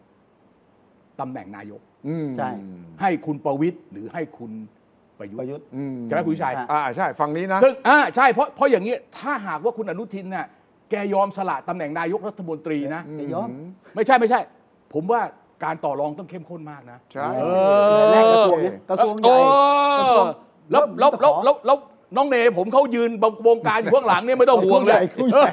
[1.20, 2.51] ตำแหน่งนายกอืมใช่
[3.01, 4.53] ให้คุณประวิตยหรือให้คุณ
[5.18, 10.46] ประยุทประธ์ยุทธ์อืมใช่ไหมคุณวิชัยอะอ่าใช่ฝั่งนี้นะ ซึ่งอ่าใช่เพราะเพราะอย่างนี้ถ้าหากว่าคุณอนุทินน่ะ
[10.90, 13.48] แกยอมสละตำแหน่งนายกรัฐมนตรีนะเดี๋ยวยอม
[13.94, 14.40] ไม่ใช่ไม่ใช่
[14.94, 15.20] ผมว่า
[15.64, 19.37] การต่อรองต้องเข้มข้นมากนะ ใช่ เอแรกกระทรวงเนี่ยกระทรวงใหญ่
[19.96, 20.27] โอ้กระทรวง
[20.72, 21.77] แล้วแล้วแล้วขอแล้วแล้ว
[22.16, 23.11] น้องเนผมเขายืน
[23.48, 25.51] วงการอยู่ข้างหลังเนี่ยไม่ต้องห่วงเลยคู่ใหญ่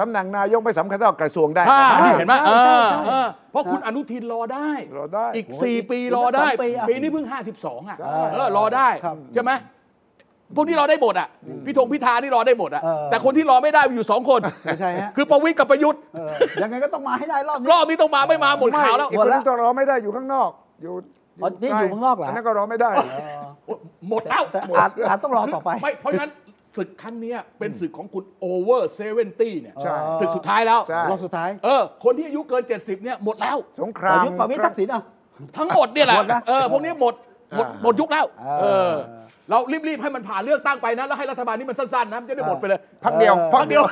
[0.00, 9.52] ตำแหน่งนายกไม่สำคัญเท่ากระทรวงได้อ่านะนี่เห็นไหมใช่เอใช่อใช่เออเพราะคุณอนุทินรอได้รอได้อีกโอ้ย4ปีรอได้อีกสองปีอะปีนี้เพิ่ง 52 อะใช่เออรอได้ครับใช่ไหม
[10.56, 11.28] พวกนี้รอได้หมดอะ
[11.66, 20.50] พี่ธงพิธานี่รอได้หมดอะเออแต่คนที่รอไม่ได้มีอยู่สองคนไม่ใช่ฮะคือประวิตรกับประยุทธ์เออยังไงก็ต้องมาให้ได้รอบนี้รอบนี้ต้องมาไม่มาหมดข่าวแล้วอีกคนนึงต้องรอไม่ได้อยู่ข้างนอก
[20.82, 20.94] อยู่
[21.42, 22.90] อ๋อนี่อยู่ข้างนอกเหรออันนั้นก็รอไม่ได้
[23.66, 26.30] เออหมดแล้วแต่อาจอาจต้องรอต่อไป ไม่เพราะฉะนั้น
[26.76, 35.02] ศึกครั้งเนี้ยเป็นศึกของคุณ over seventy เนี่ยใช่ศึกสุดท้ายแล้วใช่รอบสุดท้ายเออคนที่อายุเกิน 70เนี่ยหมดแล้ว สงคปรามระยุทธ์ประวิตรทักษิณอะ
[35.56, 37.14] ทั้งหมดเนี่ยแหละหมดนะเออพวกนี้หมด
[37.56, 38.92] หมดอ่าหมดยุคแล้วอ่าเออ
[39.50, 43.82] เรารีบๆให้มันผ่านเลือกตั้งไปนะ แล้วให้รัฐบาลนี้มันสั้นๆนะมันจะได้หมดไปเลยพักเดียวเออพักเดียว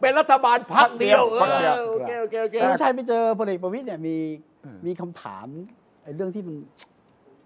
[0.00, 4.16] เป็นรัฐบาลพักเดียวพักเดียวเออโอเคโอเคโอเคคุณชัยไปเจอพลเอกประวิตรเนี่ยมี
[4.86, 5.46] มีคำถาม
[6.06, 6.56] ไอ้เรื่องที่มัน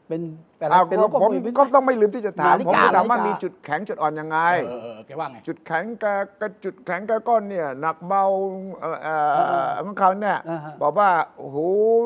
[0.08, 0.20] เป็น
[0.60, 6.04] อะไรอ้าวเป็นก็โรคผมโควิดก็ต้องไม่ลืมที่จะถาม นาฬิผมกาจะถามว่านาฬิกามี มีจุดแข็งจุดอ่อนยังไง เออเออแกว่าไง จุดแข็งแก
[6.40, 8.24] กจุดแข็งแกก้อนเนี่ย หนักเบา
[8.80, 9.14] เอ่อเอ่
[9.66, 11.56] อของเขาเนี่ยอ่าฮะ บอกว่าโอ้โห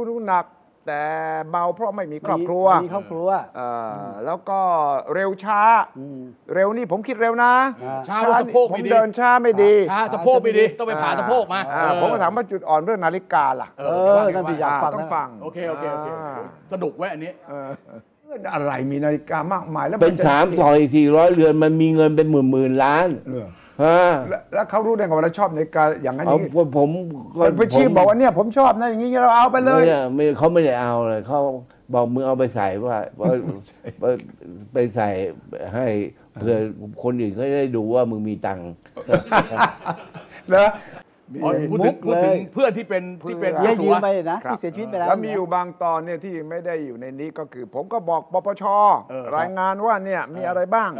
[0.09, 0.45] รู้หนัก
[0.87, 1.03] แต่
[1.51, 3.69] เบาเพราะไม่มีครอบครัวมีครอบครัวเอ่
[4.07, 4.61] อแล้วก็
[5.15, 5.61] เร็วช้า
[5.99, 6.19] อืม
[6.55, 7.53] เร็วนี่ผมคิดเร็วนะ
[7.85, 16.17] อ่าช้าเพราะสะโพกผไม่มดีเดินช้าไม่ดี ช้าสะโพกไม่ดี ต้องไปผ่าสะโพกมาอ่เออผมก็ถามว่าจุดอ่อนเรื่องนาฬิกาล่ะ เอเอออแกนั่ว่านไงที่อยากฟังต้อนะงฟัง โอเค โอเค โอเคา
[16.73, 17.69] สนุกไว้อันนี้เออ
[18.25, 23.64] เรื่องอะไรมีนาฬิกามากมายแล้วเป็นจะสามซอยสี่ร้อยเรือนมันมีเงินเป็นหมื่นหมื่นๆล้านเออฮะ
[24.29, 26.89] แล้วแล้วเขารู้ได้ไงว่าเราชอบนาฬิกาอย่างนั้นอเอาย่างนี้ผมผม
[27.37, 31.39] ก็เป็นผู้ชี้บอกว่าเนี่ยผมชอบนะอย่างนี้เราเอาไปเลยไม่ไม่เขาไม่ได้เอาเลยเขา
[31.95, 33.31] บอกมึงเอาไปใส่ว่าว่า
[34.03, 34.13] ว่า
[34.73, 35.09] ไปใส่
[35.75, 35.87] ให้
[36.41, 36.57] เพื่อ
[37.03, 38.71] คนอื่นเขาจะได้ดูว่ามึงมีตังค์
[40.51, 40.69] แล้ว
[41.45, 48.65] อ๋อพูดถึงพูดถึงเพื่อนที่เป็นที่เป็นเยี่ยผู้ยืสูมงไปอายุนะที่เสียชีวิตไปแล้วแล้วมีอยู่บางตอนเนี่ยที่ไม่ได้อยู่ในนี้ก็คือ ผมก็บอกปปช
[49.11, 50.91] เออรายงานว่าเนี่ยมีอะไรบ้าง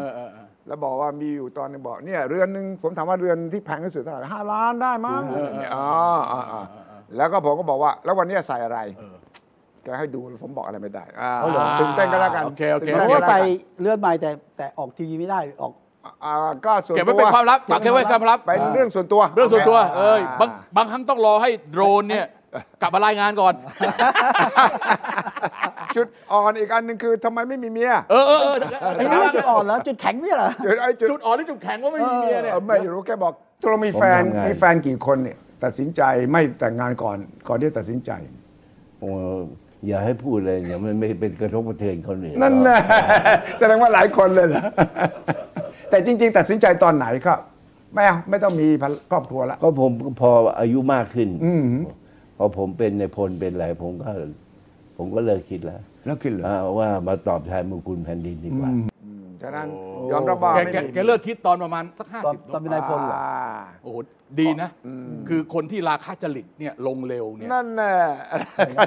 [0.65, 5.87] เออเออเออแล้วบอกว่ามีอยู่ตอนหนึงบอกเนี่ยเรือนหนึ่งผมถามว่าเรือนที่แพงที่สุดเท่าไหร่ห้าล้านได้มั้งเออเออเนี่ยเออ๋อ
[6.31, 6.63] ออ๋ออ๋อ
[7.17, 9.17] แล้วก็ผมก็บอกว่า แล้ววันเนี้ยใส่อะไรเออ
[9.85, 13.39] แกให้ดูผมบอกอะไรไม่ได้อ่าเอาเหรอตื่นเต้นก็แล้วกันโอเคโอเคตื่นเพต้นราะก็ว่าแล้วกันใส่
[13.81, 15.73] เลือดใหม่แต่แต่ออกทีวีไม่ได้ออก
[16.25, 16.35] อ่า
[16.67, 22.27] ก็ส่วนเก็บไว้ตัวเป็นความลับฝากเก็บไว้เป็นความลับเป็นเรื่องส่วนตัว เรื่องส่วนตัว เอ้ยาบางบางครั้งต้องรอให้โดรนเนี่ย
[22.81, 23.55] กลับมารายงานก่อน
[25.97, 28.57] จุดอ่อนอีกอันหนึ่งคือทำไมไม่มีเมีย เออเออเออ
[28.97, 36.03] ไอ้นี่ไม่จุดอ่อนแล้วจุดแข็งไม่ใช่เหรอจุดไอ้จุดจุดอ่อนหรือจุดแข็งว่าไม่มีเมียเนี่ยเออไม่รู้แกบอกตัวเรามีแฟนผมทำไง มีแฟนกี่คนเนี่ยตัดสินใจ
[36.33, 37.17] ไม่แต่งงานก่อน
[37.49, 38.11] ก่อนที่จะตัดสินใจ
[39.01, 39.11] โอ้
[39.87, 42.79] อย่าให้พูดเลยอย่ามันไม่เป็นกระทบกระเทือนคนอื่นนั่นแหละ
[43.59, 44.63] แสดงว่าหลายคนเลยเหรอ
[45.91, 47.39] แต่จริง ๆ ตัดสินใจตอนไหนครับ
[47.95, 48.67] ไม่เอาไม่ต้องมี
[49.11, 50.31] ครอบครัวละ ก็ผมพอ
[50.61, 51.65] อายุมากขึ้นอืม
[52.39, 54.11] พอผมเป็นในพลเป็นอะไรผมก็
[54.99, 58.71] ผมก็เลิกคิดแล้วแล้วคิดเหรออ่าว่ามาตอบแทนบุญคุณแผ่นดินดีกว่า
[59.43, 63.29] ฉะนั้นโอ้ยอมรับว่าแกไม่แกมีแกเลิกคิดตอนประมาณสักห้าตอนสิบตอนเป็นนายพลเหรอ อ่า
[63.83, 63.97] โอ้โห
[64.41, 64.69] ดีนะ
[65.29, 67.93] คือคนที่ราคาจริตเนี่ยลงเร็วเนี่ย นั่นแน่
[68.71, 68.79] รา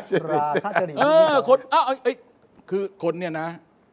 [0.64, 2.16] คาจริตเออคนอ้าวเอ้ยเอ้ย
[2.70, 3.48] คือคนเนี่ยนะ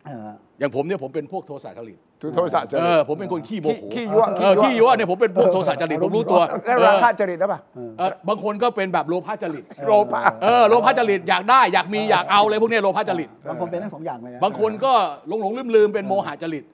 [0.07, 7.61] เอออย่างผมเนี่ยผมเป็นพวกโทสะจริต ทุโทสะจเอริอตผมเป็นคนขี้โมโหขี้ยั่วเออขี้ยั่วเนี่ยผมเป็นพวกโทสะจริตผมรู้ตัวแล้วราคาจริตหรือเปล่า
[7.99, 14.93] เออบางคนก็เป็นแบบโลภะจริตโลภะเออโลภะจริตอยากได้อยากมีอยากเอาเลยพวกเนี้ยโลภะจริตบางคนเป็นทั้งสองอย่างเลยนะบางคนก็
[15.29, 16.65] หลงหลงลืมลืมๆเป็นโมหะจริต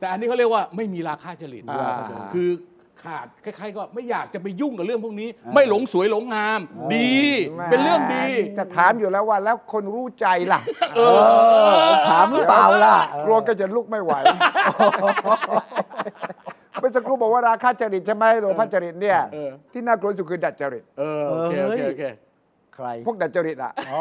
[0.00, 1.94] แต่อันนี้เขาเรียกว่าไม่มีราคาจริตอ่า
[2.34, 2.48] คือ
[3.02, 6.60] ขาดคล้ายๆก็ไม่อยากจะไปยุ่งกับเรื่องพวกนี้ ไม่หลงสวยหลงงาม
[6.94, 7.18] ดี
[7.70, 8.26] เป็นเรื่องดี
[8.58, 10.60] จะถามอยู่แล้วว่าแล้วคนรู้ใจล่ะ
[10.96, 11.00] เอ
[11.88, 14.12] อ ถามหรือเปล่าล่ะกลัวก็จะลุกไม่ไหว
[16.80, 22.04] เมื่อสักครู่บอกว่าราคาจริตใช่ไหมโลภะจริตเนี่ยเออที่น่ากลัวที่สุดคือดัดจริตเออโอเคโอเคโอเค
[22.74, 24.00] ใครพวกดัดจริตอะอ๋อ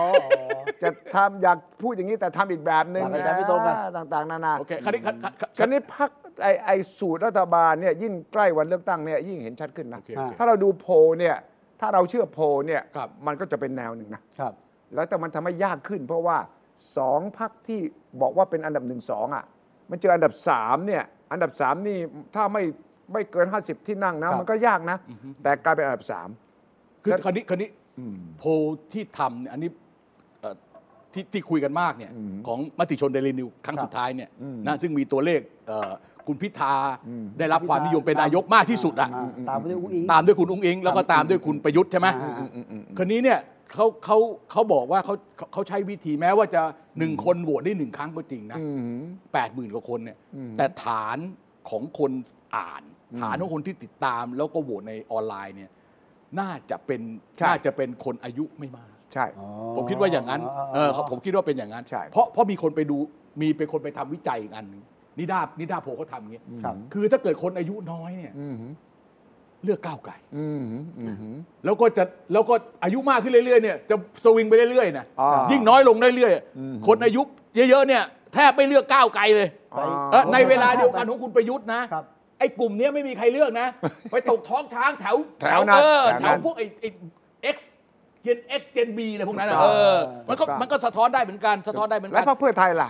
[0.84, 6.10] จะทำอยากพูดอย่างนี้แต่ทำอีกแบบหนึ่งหลักอาจารย์ไม่ตรงกันอ่าต่างๆนานาโอเคคราวนี้คราวคราวคราวนี้พัก
[6.42, 11.36] ไอไอสูตรรัฐบาลเนี่ยยิ่งใกล้วันเลือกตั้งเนี่ยยิ่งเห็นชัดขึ้นนะโอเคโอเค ถ้าเราดูโพลเนี่ย
[11.80, 14.54] ถ้าเราเชื่อโพลเนี่ยครับ มันก็จะเป็นแนวหนึ่งนะ ครับ
[14.94, 16.38] แล้วแต่มันทำให้ยากขึ้น เพราะว่า
[16.98, 17.80] สองพักที่
[18.22, 19.46] บอกว่าเป็นอันดับหนึ่งสองอะ
[19.90, 21.98] มันเจออันดับสามเนี่ยอันดับสามนี่
[22.36, 22.64] ถ้าไม่
[23.14, 24.98] ไม่เกิน 50 ที่นั่งนะครับ มันก็ยากนะ
[25.44, 26.30] แต่กลายเป็นอันดับสาม
[27.04, 27.70] คือคราวนี้คราวนี้
[28.38, 28.50] โพล
[28.94, 29.70] ที่ทำเนี่ยอันนี้
[30.42, 30.56] เอ่อ
[31.14, 32.12] ที่ที่คุยกันมากเนี่ย
[32.48, 34.30] ของมติชนเดลินิวครั้งสุดท้ายเนี่ย
[34.68, 35.92] นะซึ่งมีตัวเลขเอ่อ
[36.30, 36.74] คุณพิธา
[37.40, 42.48] ได้รับความนิยมเป็นนายกมากที่สุดอะอ่าตามไปด้วยอุ้งอิงตามด้วยคุณอุ้งอิง แล้วก็ตามด้วยคุณประยุทธ์ใช่ไหมอ่า
[42.98, 43.40] คนนี้เนี่ย
[43.74, 44.18] เขาเขา
[44.52, 46.62] เขาบอกว่าเขาเขาเขาใช้วิธีแม้ว่าจะ
[46.98, 48.58] หนึ่งคนโหวตได้หนึ่งครั้งก็จริงนะ
[49.34, 50.18] แปดหมื่นกว่าคนเนี่ย
[50.58, 51.18] แต่ฐาน
[51.70, 52.12] ของคน
[52.58, 52.84] อ่าน
[53.22, 55.72] ฐานของคนที่ติดตาม แล้วก็โหวตในออนไลน์เนี่ย
[56.40, 57.02] น่าจะเป็น
[57.38, 59.26] ใช่น่าจะเป็นคนอายุไม่มากใช่
[59.76, 60.42] ผมคิดว่าอย่างนั้น
[60.76, 62.98] เออครับผมคิดว่าเป็นอย่างนั้นใช่เพราะเพราะมีคนไปดู
[63.42, 64.82] มีเป็นคนไปทำวิจัยอีกอันหนึง
[65.20, 68.56] นิดานิดาโพลเขาทำอย่างเงี้ยครับ คือถ้าเกิดคนอายุน้อยเนี่ย อืม
[69.64, 70.62] เลือกก้าวไกลอืม
[71.00, 71.16] อืม
[71.66, 72.04] แล้วก็จะ
[72.34, 72.54] แล้วก็
[72.84, 77.22] อายุมากขึ้นเรื่อยๆเนี่ยจะสวิงไปเรื่อยๆนะอ่ายิ่ยิ่งน้อยลงเรื่อยๆคนอายุ
[77.56, 78.04] เยอะๆเนี่ย
[78.34, 82.06] แทบไม่เลือกก้าวไกลเลยอ่าเออในเวลาเดียวกันของคุณประยุทธ์นะ ครับ
[82.40, 83.68] ไอ้กลุ่มเนี้ยไม่มีใครเลือกนะ
[84.12, 86.90] ไปตกท้องช้างแถวแถวนั้นเออแถวนั้นแถวพวกไอ้ไอ้
[87.44, 87.72] เอ็กซ์
[88.24, 89.72] เจนเอ็กเจนบีอะไรพวกนั้นอะถูก
[90.30, 92.90] เอต้องอ มันก็ถูกต้อง มันก็สะท้อนได้เหมือนกันสะท้อนได้เหมือนแล้กัวนพรรคเพื่อไทยล่ะ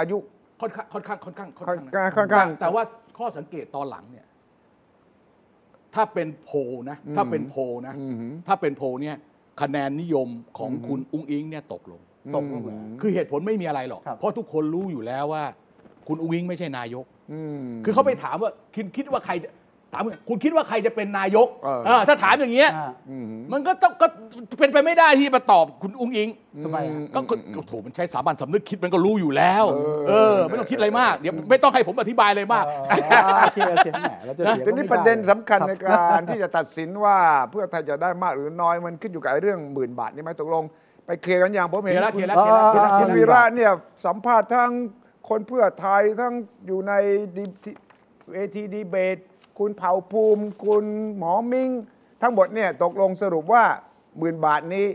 [0.00, 0.16] อายุ
[0.60, 2.82] ค่อนข้างค่อนข้างค่อนข้างค่อนข้างข้างค่อนข้างแต่แต่ว่า
[3.18, 4.26] ข้อสังเกตตอนหลังเนี่ย
[5.94, 6.56] ถ้าเป็นโพล
[6.90, 8.14] นะ ถ้าเป็นโพลนะอืม
[8.46, 9.16] ถ้าเป็นโพลเนี่ย
[9.60, 12.00] คะแนนนิยมของคุณอุ้งอิงเนี่ยตกลง
[12.36, 15.44] ตกลงเลยคือเหตุผลไม่มีอะไรหรอกครับเพราะทุกคนรู้อยู่แล้วว่า
[16.08, 19.50] คุณอุ้งอิงไม่ใช่นายกอืมคือเขาไปถามว่าคิดคิดว่าใครจะ
[19.92, 24.06] ถามว่าคุณคิดว่าใครจะเป็นนายกเออ เออถ้าถามอย่างเงี้ยอ่าอืมมันก็ต้องก็
[24.58, 26.28] เป็นไปไม่ได้ที่มาตอบคุณอุ้งอิง
[26.64, 37.16] ทำไมอะก็ก็ก็โถมันใช้สาบันสำนึกคิดมันก็รู้อยู่แล้วเออเออ ไม่ต้องคิดอะไรมาก เดี๋ยวไม่ต้องให้ผมอธิบายเลยมาก อ๋อโอเคโอเคแหมเราจะเถียงทีนี้ก็ไม่ไประเด็นสำคัญรับในการที่จะตัดสินว่า
[37.50, 40.64] เพื่อไทยจะได้มากหรือน้อยมันขึ้นอยู่กับไอ้เรื่องหมื่นบาทนี่ไหมตกลง
[41.06, 43.72] ไปเคลียร์กันอย่างผมเห็นเคลียร์แล้วคุณเคลียร์แล้วเคลียร์แล้ว คุณวีระเนี่ย
[44.04, 44.72] สัมภาษณ์ทั้ง
[45.28, 46.32] คนเพื่อไทยทั้ง
[46.66, 46.92] อยู่ใน
[48.30, 49.18] เวทีดีเบต
[49.60, 50.84] คุณเผ่าภูมิ คุณ
[51.18, 51.70] หมอมิง
[52.22, 53.64] ทั้งหมดเนี่ยตกลงสรุปว่า
[54.18, 54.86] หมื่นบาทนี้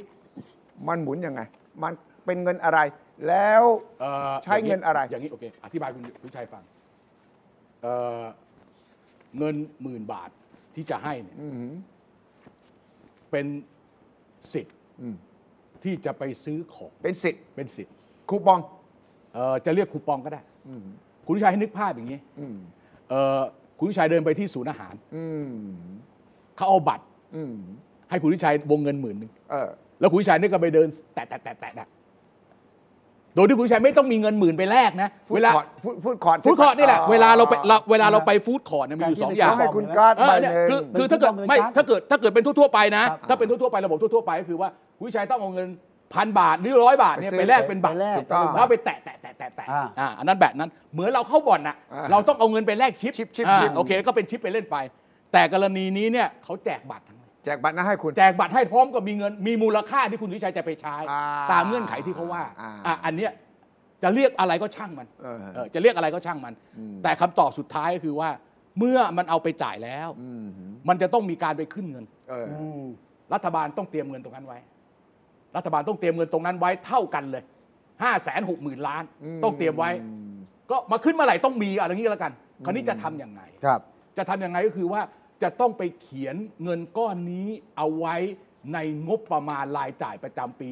[0.87, 1.41] มันหมุนยังไง
[1.83, 1.93] มัน
[2.25, 2.79] เป็นเงินอะไร
[3.27, 3.63] แล้ว
[4.01, 6.63] เอ่อใช้เงินอะไร อย่างนี้โอเค อธิบายคุณคุณชัยฟัง
[7.81, 8.23] เอ่อ
[9.37, 10.29] เงินหมื่นบาท
[10.75, 11.71] ที่จะให้เนี่ยอืม
[13.31, 13.45] เป็น
[14.53, 15.15] สิทธิ์อืม
[15.83, 17.93] ที่จะไปซื้อของเป็นสิทธิ์เป็นสิทธิ์
[18.29, 18.59] คูปอง
[19.33, 20.83] เอ่อจะเรียกคูปองก็ได้ อืม
[21.25, 22.57] คุณวิชัยให้นึกภาพอย่างนี้ อืม
[23.09, 23.41] เอ่อ
[23.77, 25.51] คุณวิชัยเดินไปที่ศูนย์อาหารอืม
[26.55, 27.53] เขาเอาบัตรอืม
[28.09, 31.87] ให้คุณวิชัยวงเงินหมื่นหนึ่งเออแล้วคุณวิชัยนี่ก็ไปเดิน แตะแตะแตะแตะแตะ
[33.35, 45.67] โดยที่คุณวิชัยไม่ต้องมีเงินหมื่นไปแลกนะ food court เวลา food food court food court นี่แหละอ๋อเวลาเราไปเราเวลาเราไป food court เนี่ยมีอยู่สองอย่างต้องให้คุณการ์ดเอใบอหเนี่ยนึ่งคือคือถ้าเกิดเป็นไม่การ์ดถ้าเกิดถ้าเกิดเป็นทั่วๆไปนะครับถ้าเป็นทั่วๆไป ระบบทั่วๆไปก็คือว่าคุณวิชัยต้องเอาเงิน
[46.13, 54.77] พันบาทหรือร้อยบาทเนี่ยไปซื้อไปแลกเป็นบัตรไปแลกถูกต้องแล้วไปแตะแตะแตะแตะแตะอ่าอ่าอันนั้นแบบนั้นเหมือนเราเข้าบ่อนน่ะอ่าเราต้องเอาเงินไปแลกชิปชิปชิปอ่าชิปโอเคก็เป็นชิปไปเล่นไป
[55.33, 63.31] แต่กรณีนี้เนี่ยเขาแจกบัตรทั้งนั้นแจกบัตรนะให้คุณแจกบัตรให้พร้อมกับมีเงินมีมูลค่าที่คุณวิชัยจะไปใช้อ่าตามเงื่อนไขที่เขาว่าอ่าอะอันเนี้ย
[64.03, 68.29] จะเรียกอะไรก็ช่างมันเออเออจะเรียกอะไรก็ช่างมันอืมแต่คำตอบสุดท้ายก็คือว่า
[68.79, 70.45] เมื่อมันเอาไปจ่ายแล้วอืม
[70.89, 72.83] มันจะต้องมีการไปขึ้นเงินเอออืม
[73.33, 74.59] รัฐบาลต้องเตรียมเงินตรงนั้นไว้
[75.55, 77.43] รัฐบาลต้องเตรียมเงินตรงนั้นไว้เท่ากันเลย
[78.03, 79.89] ห้าแสนหกหมื่นล้านอืมต้องเตรียมไว้
[80.71, 82.33] ก็มาขึ้นเมื่อไหร่ต้องมีอะไรอย่างนี้ก็แล้วกัน
[82.65, 83.79] คราวนี้จะทำยังไงครับ
[84.17, 85.01] จะทำยังไงก็คือว่า
[85.43, 88.15] จะต้องไปเขียนเงินก้อนนี้เอาไว้
[88.73, 90.67] ในงบประมาณรายจ่ายประจำปี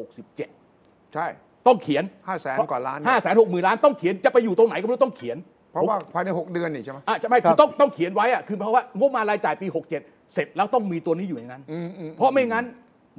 [0.00, 1.26] 2567 ใช่
[1.66, 5.36] ต้องเขียนห้าแสนกว่าล้านเนี่ยห้าแสนหกหมื่นล้านต้องเขียนจะไปอยู่ตรงไหนก็ไม่รู้ต้องเขียน
[5.72, 9.88] เพราะว่าภายใน 6 เดือนนี่ใช่ไหมอะจะไม่ครัคือบต้องต้องเขียนไว้อะคือเพราะว่างบประมาณรายจ่ายปี 67
[10.34, 12.64] เสร็จแล้วต้องมีตัวนี้อยู่ในนั้นอืมอืมเพราะไม่งั้น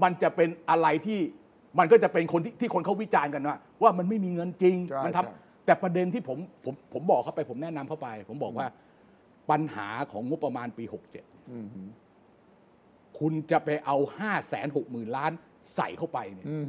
[0.04, 1.20] มันจะเป็นอะไรที่
[1.80, 5.34] มันก็จะเป็นคนที่ที่คนเขาวิจารณ์กันว่าว่ามันไม่มีเงินจริง ใช่มัทำใช่
[5.66, 8.68] แต่ประเด็นที่ผมผมผมบอกเข้าไป ผมแนะนำเข้าไป ผมบอกว่า
[9.52, 10.84] ปัญหาของงบประมาณปี
[11.52, 15.32] อืม67คุณจะไปเอา 5 6 0 0 0 0 ล้าน
[15.76, 16.66] ใส่เข้าไปเนี่ยอืม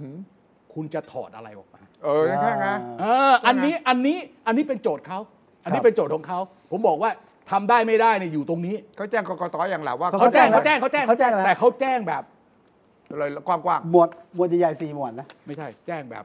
[0.74, 2.66] คุณจะถอดอะไรออกมา เออนั่นแค่ไง
[3.00, 5.18] เอออันนี้อันนี้อันนี้เป็นโจทย์เขา
[5.64, 6.38] อันนี้เป็นโจทย์ของเขา
[6.70, 7.10] ผมบอกว่า
[7.50, 12.22] ทำได้ไม่ได้เนี่ยอยู่ตรงนี้เขาแจ้งกกตอย่างหละว่าเขาแจ้งเขาแจ้งเขาแจ้งเขาแจ้งอะไร แต่เขาแจ้งแบบ
[13.18, 16.24] เลยกว้างหมวดหมวดใหญ่ๆสี่หมวดนะไม่ใช่ แจ้งแบบ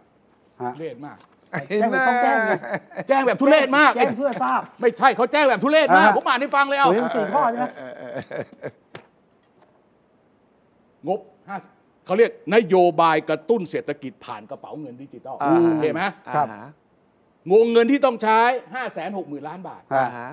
[0.61, 2.51] ฮะ ทุเรศมากๆแจ้งต้องแจ้งไง
[3.07, 8.43] แจ้งแบบทุเรศมาก แจ้งเพื่อทราบ ไม่ใช่เขาแจ้งแบบทุเรศมาก อ่า ผมอ่านให้ฟังเลยเอาโอ้ยมันสี่ข้อใช่ไหมเออเออเออ
[11.07, 11.57] งบห้า
[12.05, 16.01] เขาเรียกนโยบายกระตุ้นเศรษฐกิจผ่านกระเป๋าเงินดิจิตอลอ่าโอเคไหม
[16.35, 16.69] ครับ อ่าฮะ
[17.51, 18.39] งงเงินที่ต้องใช้
[18.73, 20.31] 5 6 0 0 0 0 ล้านบาท อ่าอ่าฮะ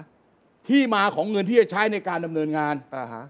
[0.68, 3.24] ที่มาของเงินที่จะใช้ในการดำเนินงาน อ่าฮะ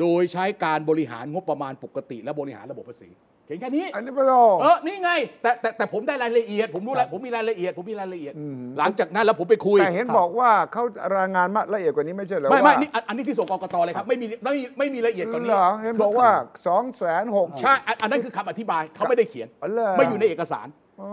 [0.00, 3.10] โดยใช้การบริหารงบประมาณปกติ และบริหารระบบภาษี
[3.46, 5.10] เขียนแค่นี้ อันนี้ไม่โลเออ นี่ไง
[5.42, 10.82] แต่แต่แต่ผมได้รายละเอียด ผมรู้แล้ว ผมมีรายละเอียด ผมมีรายละเอียด อืม หลังจากนั้นแล้วผมไปคุย แต่เห็นบอกว่าเขา
[11.16, 16.28] รายงานมาละเอียดกว่านี้ไม่ใช่เหรอไม่ไม่ว่านี่อันอันนี้ที่ส่งกกตเลยครับ ไม่มีไม่มีไม่มีละเอียดกว่านี้ เหรอเห็นบอกว่า
[16.66, 20.66] สองแสนหก ใช่อันอันนั้นคือคำอธิบายเขาไม่ได้เขียน อ๋อเหรอ ไม่อยู่ในเอกสาร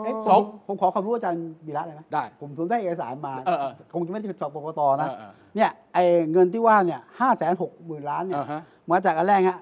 [0.03, 8.61] เอ๊ะสองผมผมขอความรู้อาจารย์บีระเลยไหมได้ ผมผมได้เอกสารมา เออเออคงจะไม่ได้เป็นสอบกกตนะเออเออเนี่ยไอ้เงินที่ว่าเนี่ยห้าแสนหกหมื่นล้านเนี่ย อ่าฮะ
[8.91, 9.59] มาจากอันแรกฮะ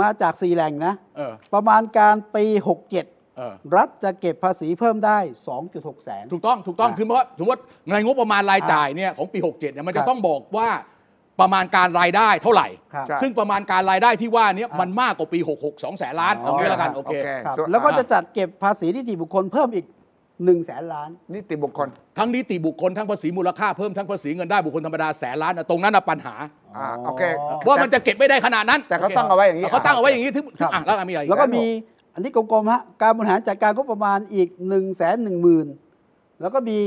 [0.00, 2.44] มาจากสี่แหล่งนะ เออประมาณการปี
[2.90, 2.92] 67
[3.36, 5.18] เออรัฐจะเก็บภาษีเพิ่มได้
[5.60, 7.60] 2.6 แสน ถูกต้องถูกต้องอ่าคือเพราะว่าสมมติว่า
[7.94, 10.68] ในงบประมาณรายจ่ายเนี่ยของปี 67เนี่ยมันครัจะบต้องบอกว่า
[11.40, 17.14] ประมาณการรายได้เท่าไหร่ ครับใช่ซึ่งประมาณการรายได้ที่ว่าเนี้อ่ามัมันมากกว่าปี 66 2แสนล้านอ๋อเอางี้แล้วกันโอเค
[17.46, 19.86] ครับส่นแล้วก็จะอ่จัดเก็บภาษีนิติบุคคลเพิ่มอีก
[20.30, 26.34] 1แสนล้าน นิติบุคคลทั้งนิติบุคคลทั้งภาษีมูลค่าเพิ่มทั้งภาษีเงินได้บุคคลธรรมดาแสนล้านนะตรงนั้นนะปัญหา
[26.76, 27.22] อ่าโอเค
[27.66, 31.64] ว่ามันจะเก็บไม่ได้ขนาดนั้นแต่เขาตั้งเอาไว้อย่างนี้ เขาตั้งเอาไว้อย่างนี้ถึงครับ อะแล้วมีอะไรอีแล้วก็มี
[32.14, 35.66] อันนี้กลมๆฮะการบริหารจัดการงบประมาณอีก1นึ่งแสนหนึ่งหมื่น
[36.40, 36.78] แล้วก็มี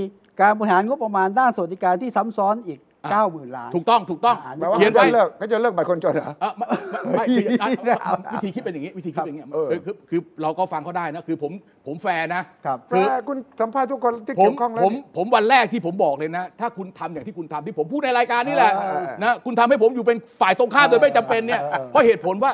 [0.42, 11.52] การบริหารงบประมาณด้านสวัสดิการที่ซ้ำซ้อนอีกอะ เก้าหมื่นล้านถูกต้องถูกต้องอ่านแปลว่าเขียนเขาไว้จะเลิกเขาจะเลิกบัตรคนจนเหรอเออไม่ไม่ไม่คืออะไม่เอาวิธีคิดเป็นอย่างนี้วิธีคิดเป็นอย่างนี้เออเออคือคือเราก็ฟังเขาได้นะคือผม
[11.88, 22.52] ผมแฟร์นะครับคือแต่คุณสัมภาษณ์ทุกคนที่ผมเกี่ยวข้องแล้วผมนี่ผมวันแรกที่ผมบอกเลยนะ ถ้าคุณทำอย่างที่คุณทำที่ผมพูดในรายการนี่แหละเออนะคุณทำให้ผมอยู่เป็นฝ่ายตรงข้ามโดยไม่จำเป็นเนี่ยเออเออเพราะเหตุผลว่า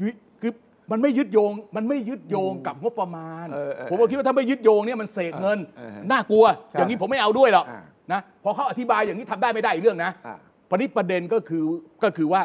[0.00, 0.06] ยุ
[0.42, 0.52] คือ
[0.90, 10.36] มันไม่ยึดโยง มันไม่ยึดโยงกับงบประมาณเออเออผมก็คิดว่าถ้าไม่ยึดโยงเนี่ยมันเสกเงินเออเออน่ากลัว อย่างนี้ผมไม่เอาด้วยหรอกอ่า นะพอเขาอธิบายอย่างนี้ทำได้ไม่ได้อีกเรื่องนะอ่า
[10.68, 11.64] พอนี้ประเด็นก็คือ
[12.02, 12.42] ก็คือว่า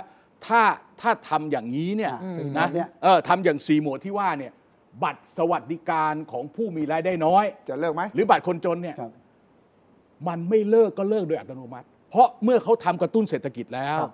[0.48, 0.62] ถ้า
[1.02, 2.13] ถ้าทำอย่างนี้เนี่ย
[2.58, 4.54] อ่าสี่นะหมวดเนี่ยเออทำอย่างสี่หมวดที่ว่าเนี่ย
[5.04, 9.12] บัตรสวัสดิการของผู้มีรายได้น้อย จะเลิกไหมหรือบัตรคนจนเนี่ยครับ
[10.28, 14.12] มันไม่เลิกก็เลิกโดยอัตโนมัติ เพราะเมื่อเขาทำกระตุ้นเศรษฐกิจแล้วครับ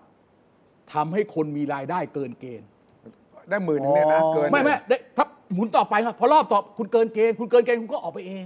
[0.94, 2.68] ทำให้คนมีรายได้เกินเกณฑ์
[3.50, 8.46] ได้หมื่นหนึงเนี่ยนะอ๋อเกินไม่ไม่เลยได้ถ้าหมุนต่อไปครับพอรอบต่อคุณเกินเกณฑ์คุณเกินเกณฑ์คุณก็ออกไปเอง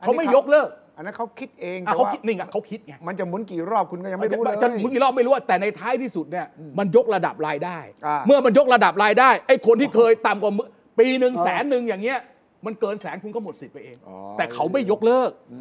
[0.00, 6.46] อันนี้เขาไม่ครับยกเลิก อันนั้นเขาคิดเองอะแต่เขาว่าคิดนี่ไงเขาคิดไงมันจะหมุนกี่รอบคุณก็ยังไม่รู้เลย จะหมุนกี่รอบไม่รู้อะแต่ในท้ายที่สุดเนี่ย
[6.78, 12.18] มันยกระดับรายได้ อ่า เมื่อมันยกระดับรายได้ไอ้คนที่เคยต่ำกว่ามื้อปีหนึ่งอ๋อแสนหนึ่งอย่างเงี้ย
[12.66, 15.54] มันเกินแสนคุณก็หมดสิทธิ์ไปเอง อ๋อ แต่เขาไม่ยกเลิกเอ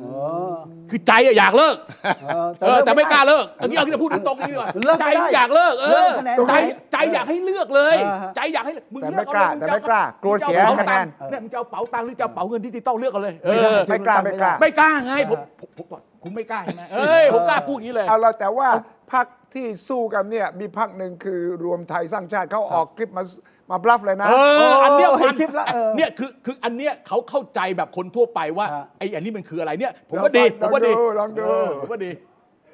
[0.53, 0.55] อ
[0.89, 1.75] คือใจอะอยากเลิก
[2.23, 6.53] เออเออแต่ไม่กล้าเลิกอันนี้เอาที่จะพูดตรงๆนี่ดีกว่าเลิกใจไม่ได้อยากเลิก เอเลิอกคะแนนใจไหน
[6.91, 18.67] ใจอยากให้เลือกเลย อ่าฮะ ใจอยากให้มึงแต่เลืไม่อกกล้าเอเลยแต่ไม่กล้ากลัวเสียมึงจคะแนอานเป๋าตังค์เนี่ยมึงจะเอาเป๋าตังค์หรือจะเอาเป๋าเงินดิจิตอลเลือกกันเลยเออไม่กล้าไม่กล้า ไม่กล้าไงผมผมผมบอกคุณไม่กล้าใช่ไหมเอ้ยผมกล้าพูดอย่างนี้เลย เอาละแต่ว่า
[19.13, 23.23] พักที่สู้กันเนี่ยมีพักหนึ่งคือรวมไทยสร้างชาติเขาออกคลิปมา
[23.71, 24.33] มาบลัฟเลยนะเอ
[24.71, 32.11] ออันเนี้ยเห็นมันคลิปแล้วเออเนี่ยคือคืออันเนี้ยเขาเข้าใจแบบคนทั่วไปว่าฮะไอ้อันนี้มันคืออะไรเนี่ย ผมว่าดีลผองมว่าดีดูลองดูเออผมว่าดี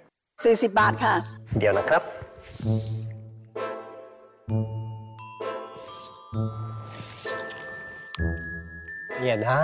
[0.08, 1.14] 40บาทค่ะ
[1.60, 2.02] เดี๋ยวนะครับ
[9.20, 9.58] เนี่ยนะ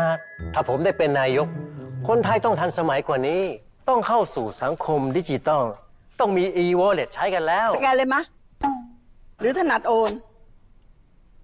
[0.53, 1.47] ถ้าผมได้เป็นนายก
[2.07, 3.41] คนไทยต้องทันสมัยกว่านี้
[3.89, 5.63] ต้องเข้าสู่สังคมดิจิตอล
[6.19, 8.21] ต้องมี e-wallet ใช้กันแล้ว สแกนเลยมะ
[9.39, 10.11] หรือถนัดโอน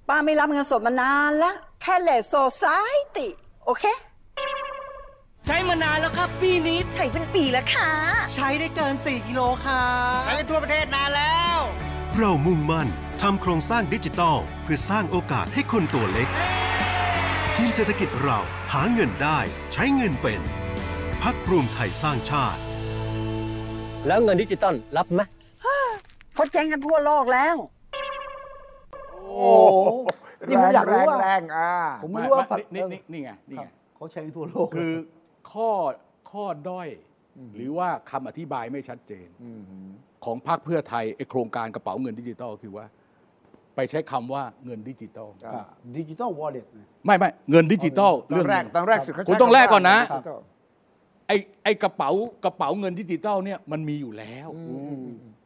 [0.09, 3.27] ป้าไม่รับเงินสดมานานแล้ว แค่เลสโซซายติ
[3.65, 3.83] โอเค
[5.45, 7.89] ใช้มานานแล้วครับปีนี้ ใช้เป็นปีแล้วค่ะ
[8.35, 9.83] ใช้ได้เกิน 4 กิโลค่ะ
[10.25, 11.57] ใช้กันทั่วประเทศนานแล้ว
[12.17, 12.87] เรามุ่งมั่น
[13.21, 16.29] ทำโครงสร้างดิจิทัลเพื่อสร้างโอกาสให้คนตัวเล็ก
[17.55, 18.39] ทีมเศรษฐกิจเรา
[18.73, 19.39] หาเงินได้
[19.73, 20.41] ใช้เงินเป็น
[21.21, 22.59] พักรวมไทยสร้างชาติ
[24.07, 25.21] แล้วเงินดิจิตอลรับไหม
[26.35, 27.55] เขาแจ้งกันทั่วโลกแล้ว
[29.35, 29.89] โอ้โห
[30.47, 31.71] นี่ผมอยากรู้ว่าแรงๆอ่า
[32.03, 34.93] ผมไม่รู้ว่านี่นี่นี่ไงนี่ครัไงบเขาใช้ทั่วโลกคือ
[35.51, 35.69] ข้อ
[36.31, 36.89] ข้อด้อย
[37.55, 39.27] หรือว่าคำอธิบายไม่ชัดเจน
[40.25, 42.85] ของพรรคเพื่อไทยไอ้โครงการกระเป๋าเงินดิจิตอลคือว่า
[43.75, 45.29] ไปใช้คำว่าเงินดิจิตอล
[45.97, 46.65] digital wallet
[47.05, 50.39] ไม่ไม่เงินดิจิตอลเรื่องหนึ่งตอนแรกตอนแรกสุดเขาคุณใช้ต้องแลกก่อนนะดิจิทัล
[51.27, 52.09] ไอ้ไอ้กระเป๋า
[52.45, 54.49] กระเป๋าเงินดิจิตอลเนี่ยมันมีอยู่แล้ว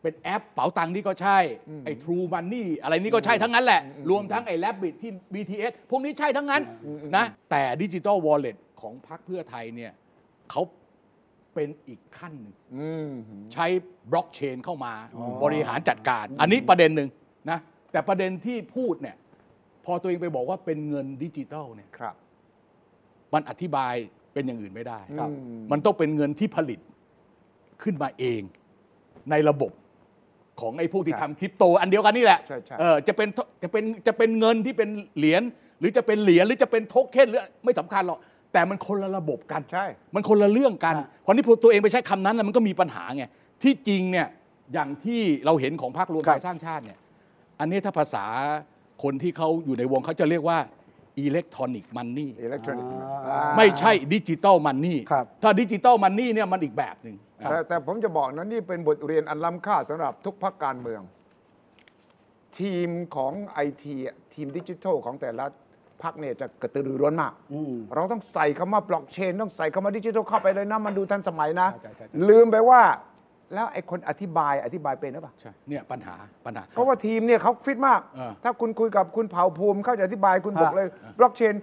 [0.01, 1.37] เป็นแอปเป๋าตังค์นี่ก็ใช่
[1.85, 6.61] ไอ้ True Money อะไรนี่ก็ใช่ทั้งนั้นแหละ รวมทั้งไอ้ Rabbit ที่ BTS พวกนี้ใช่ทั้งนั้น
[7.17, 9.91] นะแต่ดิจิ t a ลวอลเล็ตของพรรคเพื่อไทยเนี่ย
[10.51, 10.61] เขา
[11.53, 13.11] เป็นอีกขั้นหนึ่งอืม
[13.53, 13.65] ใช้
[14.11, 14.93] บล็อกเชนเข้ามา
[15.43, 17.09] บริหารจัดการ อันนี้ประเด็นหนึ่ง
[17.49, 17.59] นะ
[17.91, 19.15] แต่ประเด็นที่พูดเนี่ย
[19.85, 22.15] พอตัวเองไปบอกว่าเป็นเงินดิจิตอลเนี่ยครับ
[23.33, 23.93] มันอธิบาย
[24.33, 25.29] เป็นอย่างอื่นไม่ได้ครับ
[25.71, 26.79] มันต้องเป็นเงินที่ผลิต
[27.83, 28.41] ขึ้นมาเอง
[29.31, 29.71] ในระบบ
[30.61, 33.27] ของไอ้พวกที่ครับทำคริปโตอันเดียวกันนี่แหละใช่ใช่เออจะเป็น
[33.63, 35.41] จะเป็นจะเป็นเงินที่เป็นเหรียญ
[35.79, 38.19] หรือจะเป็นเหรียญหรือจะเป็นโทเค็นหรือไม่สำคัญหรอก
[38.53, 43.23] แต่มันคนละระบบกันใช่ มันคนละเรื่องกันอะเพราะนี่พอตัวเองไปใช้คำนั้นน่ะมันก็มีปัญหาไง
[43.63, 44.27] ที่จริงเนี่ย
[44.73, 46.99] อย่างที่เราเห็นของพรรครวมไทยสร้างชาติเนี่ย
[47.59, 48.25] อันนี้ถ้าภาษา
[49.03, 50.57] คนที่เขาอยู่ในวงเขาจะเรียกว่า
[51.19, 52.91] อิเล็กทรอนิกส์มันนี่อิเล็กทรอนิกส์
[53.29, 57.15] อ่าไม่ใช่ digital money ครับถ้า digital money เนี่ยมันอีกแบบหนึ่ง
[57.49, 61.01] แต่แต่ผมจะบอกนะนี่เป็นบทเรียนอันล้ำค่าสำหรับทุกพรรคการเมือง
[62.59, 63.95] ทีมของไอที
[64.33, 65.45] ทีมดิจิทัลของแต่ละ
[66.03, 72.81] พรรคเนี่ยจะกระตือรือร้นมากอืมเราต้องใส่คำว่าบล็อกเชน ต้องใส่คำว่าดิจิทัลเข้าไปเลยนะ มันดูทันสมัยนะใช่ใช่ใช่ลืมไปว่า
[73.53, 80.87] แล้วไอ้คนอธิบายอธิบายเป็นหรือเปล่าใช่เนี่ยปัญหาปัญหา เพราะว่าทีมเนี่ยเขาฟิตมาก เออถ้าคุณคุยกับคุณเผ่าภูมิเขาจะอธิบายคุณบอกเลย
[81.19, 81.55] บล็อกเชน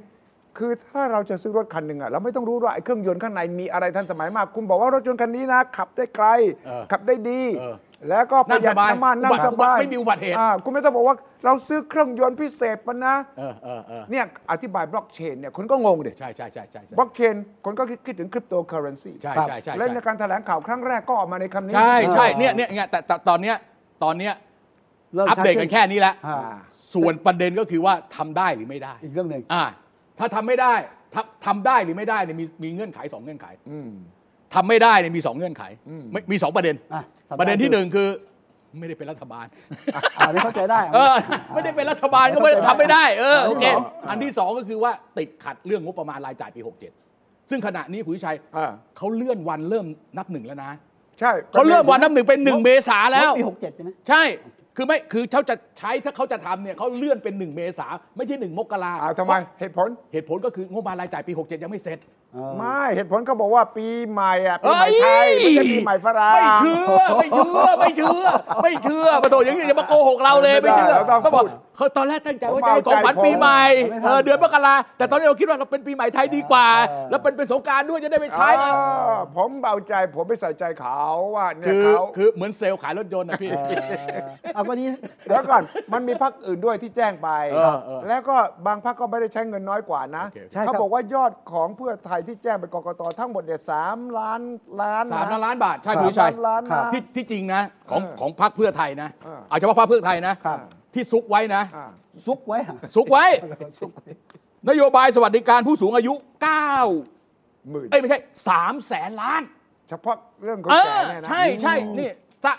[0.58, 6.28] คือถ้าเราจะซื้อรถคันหนึ่งอะเราไม่ต้องรู้ว่าไอ้เครื่องยนต์ข้างในมีอะไรทันสมัยมาก คุณบอกว่ารถยนต์คันนี้นะ ขับได้ไกล
[6.66, 7.74] เออขับได้ดี เออ
[8.08, 17.34] แล้วก็ประหยัดนั่งสบายน้ำมันนั่อุงบัติสบายไม่มีอุบัติเหตุอ่าคุณไม่ต้องบอกว่าเราซื้อเครื่องยนต์พิเศษมันนะเออเออเออเนี่ยอธิบายบล็อกเชนเนี่ยคุณก็งงดิใช่ใช่ใช่ใช่ใช่บล็อกเชน
[17.64, 23.56] คนก็คิดถึงคริปโตเคอเรนซีใช่ใช่ใช่และในการแถลงข่าวครั้งแรกก็ออกมาในคำนี้ ใช่ใช่อ่าเนี่ยเนี่ยเนี่ยแต่แต่ตอนเนี้ย
[24.04, 24.34] ตอนเนี้ย
[25.16, 26.38] ริ่มอัปเดตกันแค่นี้แล้วอ่า
[26.94, 29.64] ส่วนประเด็นก็คือว่าทำได้หรือไม่ได้ อีกเรื่องหนึ่งอ่า
[30.18, 30.74] ถ้าทำไม่ได้
[31.14, 33.90] ทำทำได้หรือไม่ได้เนี่ยมีมีเงื่อนไขสองเงื่อนไขอืม
[34.54, 35.62] ทำไม่ได้เนี่ยมีสองเงื่อนไข
[36.12, 38.08] ไม่มีสองประเด็นอะทำไประเด็นที่หนึ่งคือ
[38.78, 39.46] ไม่ได้เป็นรัฐบาล
[40.16, 41.14] อ่านี่เข้าใจได้เออ
[41.54, 46.60] ไม่ได้เป็นรัฐบาลก็ไม่ได้ทำไม่ได้เอออันโอที่เคสองอันที่สองก็คือว่าติดขัดเรื่องงบประมาณรายจ่ายปี
[47.04, 49.86] 67 ซึ่งขณะนี้คุณวิชัยอ่าเขาเลื่อนวันเริ่ม
[50.18, 50.70] นับหนึ่งแล้วนะ
[51.20, 54.22] ใช่เขาเลื่อนวันนับหนึ่งเป็นหนึ่งเมษาแล้วปีหกเจ็ดใช่ไหมใช่
[54.76, 61.98] คือไม่คือเขาจะใช้ถ้าเขาจะทำเนี่ยเขาเลื่อนเป็นหนึ่งเมษาไม่ใช่หนึ่งมกราอ้าวทำไมเหตุผล เหตุผลก็คืองบประมาณรายจ่ายปี 67 ยังไม่เสร็จ
[62.34, 68.26] เออไม่เหตุผลเขาบอกว่าปีใหม่อะปีใหม่ไทยเอ้ยไม่ใช่ปีใหม่ฝรั่งไม่เชื่อไม่เชื่อไม่เชื่อ
[68.62, 73.62] ไม่เชื่อมาโถอย่างนี้อย่ามาโกหกเราเลยไม่ไม่ได้เชื่อเราต้องเขาบอกพูด เขาตอนแรกตั้งใจว่าผมจะให้ของขวัญเอาใจปีใหม่
[73.92, 81.00] ผมเออเดือนมกราแต่ตอนนี้เราคิดว่าเราเป็นปีใหม่ไทยดีกว่าเออแล้วเป็นเป็นสงกรารด้วยจะได้ไปใช้อ่าผมเบาใจผมไม่ใส่ใจเขา
[81.36, 83.56] ว่าเนี่ยคือเขาคือเหมือนเซลล์ขายรถยนต์นะพี่เอ
[84.16, 84.88] อเอาวันนี้
[85.26, 85.62] เดี๋ยวก่อน
[85.92, 94.40] มันมีพักอื่นด้วยที่แจ้งไปเออเออแล้วก็บางพักก็ไม่ได้ใช้เงินน้อยกว่านะโอเคโอเคใช่ครับเขาบอกว่ายอดของเพื่อไทยที่แจ้งไปกกตทั้งหมดเนี่ยสามล้าน
[94.82, 100.58] ล้านสามนะล้านบาทใช่สามคุณวิชัยล้านล้านนะที่ที่จริงนะของเออของพรรคเพื่อไทยนะเออเอาเฉพาะพรรคเพื่อไทยนะครับ
[100.96, 101.86] ที่ซุกไว้นะอ่า
[102.26, 103.24] ซุกไว้ฮะซุกไว้
[103.80, 104.04] ซุกไว้
[104.68, 106.14] นโยบายสวัสดิการผู้สูงอายุ
[106.92, 108.18] 9 หมื่นเอ้ยไม่ใช่
[108.52, 109.42] 3แสนล้าน
[109.88, 112.10] เฉพาะเรื่องคนเอแก่อเนี่ยนะ ใช่ใช่นี่
[112.44, 112.52] ซะ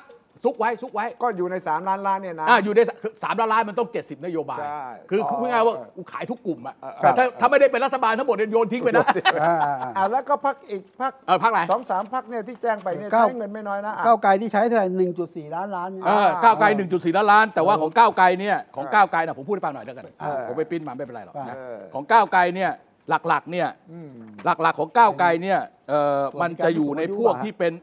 [0.44, 2.80] ซุกไว้ซุกไว้ก็อยู่ในสามล้านล้านเนี่ยนะ อ่าอยู่ใน
[3.24, 9.06] สามล้านล้านมันต้อง 70 นโยบาย ใช่คืออ๋อพูดง่ายๆว่ากูขายทุกกลุ่มอะเออแต่ถ้าถ้าไม่ได้เป็นรัฐบาลทั้งหมดเนี่ยโยนทิ้งไปนะ
[9.44, 22.72] อ่าอ่าอ่าอ่าแล้วก็พักอีกพักเออพรรคอะไร สองสามพักเนี่ยที่แจ้งไปเนี่ยเก้าใช้เงินไม่น้อยนะอะ ก้าวไกลที่ใช้เท่าไหร่หนึ่งจุดสี่ล้านล้านเนี่ย เออก้าวไกล 1.4 ล้านล้าน แต่ว่าของก้าวไกลเนี่ยของเออก้าวไกลนะผมพูดให้ฟังหน่อยแล้วกันเออผมไปปริ้นมาไม่เป็นไรหรอกนะเออ ของก้าวไกลเนี่ย
[23.10, 24.12] หลักๆเนี่ย อืม
[24.46, 25.60] หลักๆของก้าวไกลเนี่ย
[25.90, 27.74] เอ่อสวัมัสนดิการจะอยู่ในพวกผู้สูงอายุที่เป็น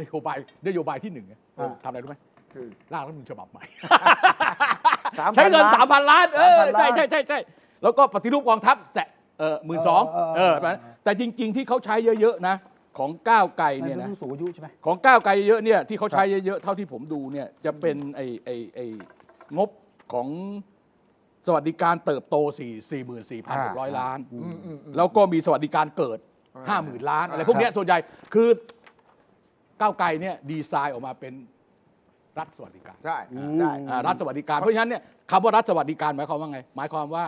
[0.00, 0.36] นโยบาย
[0.66, 2.16] นโยบายที่หนึ่งเนี่ยอ่า ทำอะไรรู้ไหม
[2.52, 3.62] คือร่างรัฐธรรมนูญฉบับใหม่
[5.26, 7.38] 3,000 ใช้เงินล้านสามพันล้านเออ3,000ใช่ใช่ใช่ใช่
[7.82, 10.74] แล้วก็ปฏิรูปกองทัพแสะเออหมื่นสองเออเอเอออเออ
[11.04, 12.56] แต่จริง ๆ ที่เขาใช้เยอะๆนะ
[12.98, 18.86] ของก้าวไกลในเนี่ยนะ ผู้สูงอายุใช่ไหม ของก้าวไกลเยอะเนี่ยที่เขาใช้เยอะๆเท่าที่ผมดูเนี่ยจะเป็นไอ้ไอ้ไอ้
[19.56, 19.70] งบ
[20.12, 20.28] ของ
[21.46, 22.60] สวัสดิการเติบโต 4
[23.30, 26.18] 44,600 ล้าน อืมอืมอืม แล้วก็มีสวัสดิการเกิด
[26.56, 27.98] อ่า50,000 ล้านอะไรอ่าพวกเนี้ยส่วนใหญ่
[28.34, 28.48] คือ
[29.80, 31.34] ก้าวไกลเนี่ยดีไซน์ออกมาเป็น
[32.38, 37.24] รัฐสวัสดิการใช่อืมใช่อ่ารัฐสวัสดิการเพราะฉะนั้นเนี่ยคำว่ารัฐสวัสดิการหมายความว่าไง หมายความว่า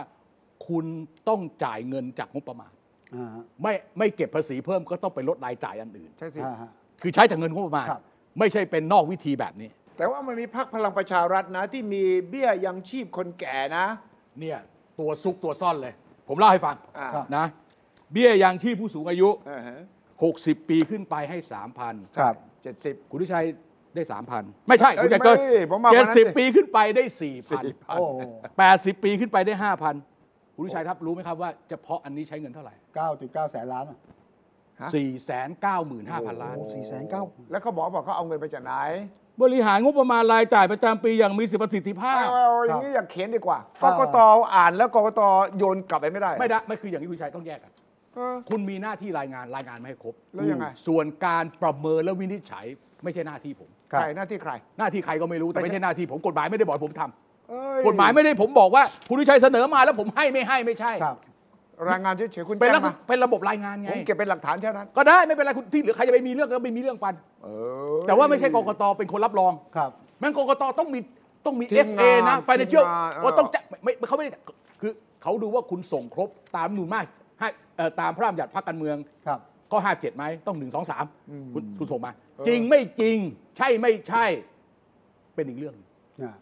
[0.67, 0.85] คุณ
[1.29, 2.71] ต้องจ่ายเงินจากงบประมาณ
[3.15, 6.69] อ่าฮะไม่ไม่เก็บภาษีเพิ่มก็ต้องไปลดรายจ่ายอันอื่น ใช่สิ อ่าฮะ
[7.01, 8.01] คือใช้จากเงินงบประมาณ ครับ
[8.39, 13.85] ไม่ใช่เป็นนอกวิธีแบบนี้แต่ว่ามันมีพักพลังประชารัฐนะ ที่มีเบี้ยยังชีพคนแก่นะ
[14.39, 14.57] เนี่ย
[14.99, 15.93] ตัวซุกตัวซ่อนเลย
[16.27, 17.45] ผมเล่าให้ฟังอ่านะ
[18.11, 19.79] เบี้ยยังชีพผู้สูงอายุ อ่าฮะ
[20.21, 21.37] 60 ปีขึ้นไปให้
[21.77, 23.45] 3,000 ครับเจ็ดสิบ คุณทิชัย
[23.95, 24.03] ได้
[24.35, 27.03] 3,000 ไม่ใช่เอ้ยคุณชัยเกินไม่ผมมากกว่านั้นสิ 70 ปีขึ้นไปได้
[27.89, 28.05] โอ้
[28.93, 29.53] 4,000 80 ปีขึ้นไปได้
[30.05, 33.97] 5,000 คุณทิชัยครับรู้ไหมครับว่าเฉพาะอันนี้ใช้เงินเท่าไหร่ เก้าจุดเก้าแสนล้านอะ
[34.81, 38.73] ฮะ 495,000 ล้าน โอ้สี่แสนเก้า แล้วเขาบอกบอกเขาเอาเงินไปจากไหน
[39.41, 44.17] บริหารงบประมาณรายจ่ายประจำปีอย่างมีประสิทธิภาพ เอาเอาอย่างนี้อย่าเขียนดีกว่ากกต
[44.55, 45.21] อ่านแล้วกกต
[45.57, 47.88] โยนกลับไปไม่ได้ ไม่ได้ไม่คืออย่างที่คุณชัยต้องแยกกันเออ
[48.49, 52.65] คุณมีหน้าที่รายงานรายงานไม่ให้ครบแล้วยังไง ส่วนการประเมินและวินิจฉัย
[53.03, 61.17] ไม่ใช่หน้าที่ผม ใครหน้าที่ใคร หน้าที่ใครก็ไม่รู้แต่ไม่ไม่ใช่ใช่หน้าที่ผมกฎหมายไม่ได้บอกให้ผมทำเอ้ยกฎหมายไม่ได้ผมบอกว่าคุณวิชัยเสนอมาแล้วผมให้ไม่ให้ไม่ใช่ ครับ
[61.89, 67.13] รายงานเฉยๆคุณเป็นแจ้ลังกษมาณะเป็นระบบรายงานไง ผมเก็บเป็นหลักฐานเท่านั้นก็ได้ไม่เป็นไรคุณที่เหลือใครจะไปมีเรื่องก็ไปมีเรื่องกัน
[67.43, 67.47] เอ
[67.95, 70.99] อแต่ว่าไม่ใช่กกตเป็นคนรับรอง ครับ แม่งกกตต้องมี
[71.45, 74.31] ต้องมี ทีม FA งานนะ financial ทีมงานเออ ว่าต้องจะไม่ไม่เขาไม่ได้
[74.81, 74.91] คือ
[75.23, 77.18] เขาดูว่าคุณส่งครบตามนูนมากให้เอ่อ
[77.99, 79.39] ตามพระราชบัญญัติพรรคการเมืองครับ
[79.71, 83.17] ข้อห้าเจ็ดไหมต้องหนึ่งสองสามอืมคุณคุณส่งมาเออจริงไม่จริง
[83.57, 84.25] ใช่ไม่ใช่
[85.35, 85.87] เป็นอีกเรื่องหนึ่ง
[86.23, 86.33] อ่า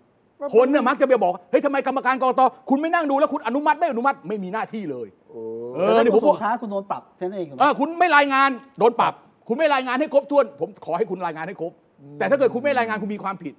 [0.56, 5.42] คนเนี่ยมักจะไปบอกเฮ้ยทำไมกรรมการกรกตคุณไม่นั่งดูแล้วคุณอนุมัติไม่อนุมัติไม่มีหน้าที่เลยโอ้
[5.76, 9.14] เออนี่ผมส่บอกงช้าคุณโดนปรับแค่นั้นเองเออคุณไม่รายงานโดนปรับ
[9.48, 11.72] คุณไม่รายงานให้ครบถ้วน ผมขอให้คุณรายงานให้ครบ
[12.20, 13.54] แต่ถ้าเกิดคุณไม่รายงานคุณมีความผิด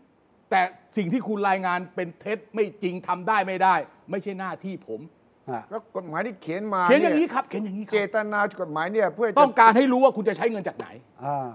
[0.51, 0.61] แต่
[0.97, 3.75] สิ่งที่คุณรายงานเป็นเท็จไม่จริงทำได้ไม่ได้
[4.11, 5.18] ไม่ใช่หน้าที่ผมอ่า
[5.71, 10.87] แล้วกฎหมายที่เขียนมาเขียนอย่างนี้ครับเขียนอย่างนี้คเจรับตนากฎหมายเนี่ยเพื่อจะต้องการให้รู้ว่าคุณจะใช้เงินจากไหน
[11.25, 11.49] อ่า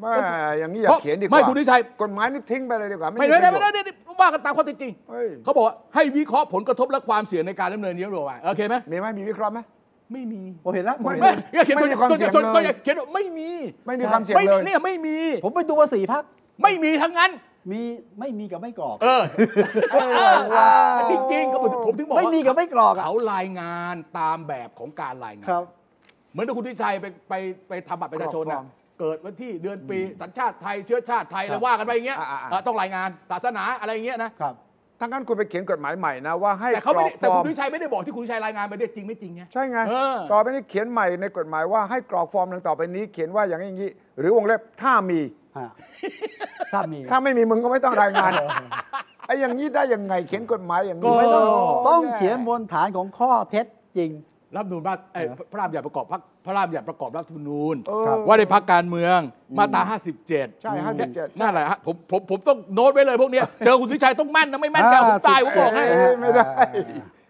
[0.00, 0.12] ไม่
[0.58, 9.58] อย่างนี้อย่าเขียนดีกว่าไม่คุณทิชัยกฎหมายนี่ทิ้งไปเลยดีกว่า ไม่มีได้ปไม่ระได้โยชน์ไม่ได้ว่ากันตามข้อเท็จจริงเฮ้ยเขาบอกว่าให้วิเคราะห์ผลกระทบและความเสี่ยงในการดำเนินนโยบายโอเคไหมมีไหมมีวิเคราะห์ไหม
[10.12, 13.48] ไม่มีผมเห็นแล้วผมไม่เห็นแล้วอย่าเขียนไม่มีความตัวเสี่ยงตัวตัวเลยเขียนว่าไม่มี
[13.86, 16.22] ไม่มีความเสี่ยงไม่เลมียเนี่ยไม่มี ผมไปดูว่าสี่พัก
[16.62, 17.30] ไม่มีทั้งนั้น
[17.70, 17.80] มี
[18.18, 19.22] ไม่มีกับไม่กรอก เออ
[19.92, 19.96] เอ
[20.32, 20.68] อว่า
[21.10, 25.64] จริงๆก็ผมผมถึงบอกไม่ว่ามีกับไม่กรอกอะเขารายงานตามแบบของการรายงานครับ
[26.30, 27.34] เหมือนที่คุณวิชัยไปไป
[27.68, 28.66] ไปทำบัตรประชาชนกรอกฟอน่ะ
[29.00, 34.54] เกิดวันที่เดือนปีสัญชาติไทยเชื้อชาติไทยอะไรว่ากันไปอย่างเงี้ยอ่าๆๆเออต้องรายงานศาสนาอะไรอย่างเงี้ยนะครับ
[34.98, 45.30] ถ้างั้นคุณไปเขียนกฎหมายใหม่นะว่าให้แต่เขาไม่ได้กรอกฟอร์มแต่คุณวิชัยไม่ได้บอกที่คุณวิชัยรายงานไปเนี่ยจริงไม่จริงไงใช่ไงเออต่อไปนี้เขียนใหม่ในกฎหมายว่าให้กรอกฟอร์มดังต่อไปนี้ เขียนว่าอย่างนี้อย่างนี้หรือวงเล็บถ้ามีฮะ
[46.72, 48.30] ถ้ามีถ้าไม่มีมึงก็ไม่ต้องรายงาน
[49.26, 51.44] ไอ้อย่างนี้ได้ยังไงเขียนกฎหมายอย่างนี้ไม่ต้อง
[51.84, 53.66] โต้องเขียนบนฐานของข้อเท็จ
[53.98, 54.10] จริง
[54.56, 59.18] รัฐธรรมนูญว่าเอ้ยพระราชบัญญัติประกอบพรรคพระราชบัญญัติประกอบรัฐธรรมนูญเออว่าในพักการเมือง
[59.58, 59.82] มาตรา
[60.22, 60.72] 57 ใช่
[61.06, 66.44] 57นั่นแหละฮะผมผมผมต้องโน้ตไว้เลยพวกเนี้ยเจอคุณวิชัยต้องแม่นนะ ไม่แม่นแกผมตายผมบอกให้เอ้ยไม่ได้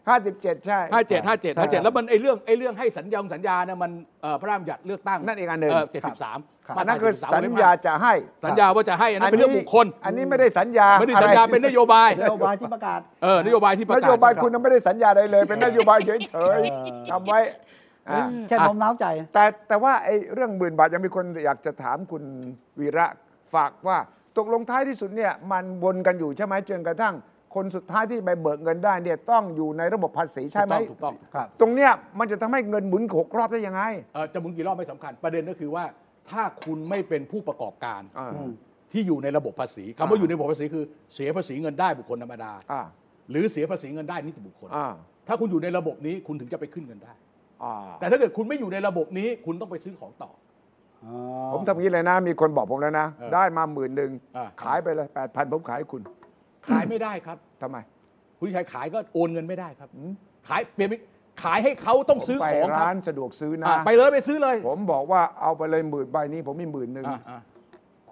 [0.08, 3.90] ห้าสิบเจ็ดใช่ห้าเจ็ดห้าเจ็ดใช่ห้าเจ็ดแล้วมันไอ้เรื่องไอ้เรื่องให้สัญญาสัญญาเนี่ยมัน
[4.22, 8.14] เอ่อพระราชบัญญัติเลือกตั้งนั่นอีกอันหนึ่งเจ็ดสิบสามครับ อันนั้นคือสัญญาจะให้
[8.44, 17.40] สัญญาว่าจะให้อันนั้นเป็นเรื่องบุคคล อันนี้ไม่ได้สัญญาไม่ได้สัญญาเป็นนโยบายนโยบายที่ประกาศเออนโยบายที่ประนกาศโยบายคุณยังไม่ได้สัญญาใดเลย เป็นนโยบายเฉยเออๆจำไว้
[18.10, 22.22] อ่าแค่โน้มน้าวใจ แต่แต่ว่าไอ้เรื่องหมื่นบาทยังมีคนอยากจะถามคุณ
[22.80, 23.06] วีระ
[23.54, 23.98] ฝากว่า
[24.36, 27.14] ตกลงท้ายที่สุดเนี่ยมันวนกันอยู่ใช่ไหมจนกระทั่ง
[27.54, 33.82] คนสุดท้ายที่ไปเบิกเงินได้เนี่ยต้องอยู่ในระบบภาษีใช่ไหมถูกต้องถูกต้องครับ ตรงเนี้ยมันจะทำให้เงินหมุนหกรอบได้ยังไง
[34.14, 35.84] เอ่อจะหมุนกี่รอบไม่สำคัญ ประเด็นก็คือว่า
[36.30, 38.30] ถ้าคุณไม่เป็นผู้ประกอบการ อ่า
[38.92, 42.82] ที่อยู่ในระบบภาษีคำว่า อยู่ในระบบภาษีคือเสียภาษีเงินได้บุคคลธรรมดา อ่า
[43.30, 44.86] หรือเสียภาษีเงินได้นิติบุคคล อ่า
[45.28, 47.12] ถ้าคุณอยู่ในระบบนี้คุณถึงจะไปขึ้นเงินได้
[47.64, 50.30] อ่าแต่ถ้าเกิดคุณไม่อยู่ในระบบนี้คุณต้องไปซื้อของต่อ
[51.04, 51.14] อ๋อ
[51.52, 56.02] ผมทำอย่างนี้เลยนะ มีคนบอกผมแล้วนะ เออได้มาหมื่นหนึ่งอ่า ขายไปเลยแปดพันผมขายให้คุณ
[56.68, 57.76] ขายไม่ได้ครับ ทำไม
[58.38, 59.88] คุณชัยขายก็โอนเงินไม่ได้ครับ
[60.48, 61.00] ขายเปลี่ยนเป็น
[61.43, 67.41] ขายให้เขาต้องซื้อผมไปของครัร้านบสะดวกซื้อนะ อะไปเลยไปซื้อเลยผมบอกว่าเอาไปเลยหมื่นใบนี้ผมมีหมื่นหนึ่งอะอะ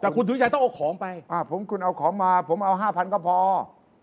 [0.01, 3.39] แต่คุณทุชัยต้องเอาของไปอ่าผมคุณเอาของมา ผมเอาห้าพันก็พอ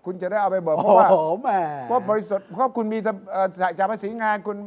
[0.05, 1.49] คุณจะได้เอาไปเบิกโอ้เพราะว่าโหแหม
[1.87, 2.97] เพราะบริษัทเพราะคุณมี
[3.31, 3.47] เอ่อ
[3.77, 4.57] จ่ายภาษีงานคุณ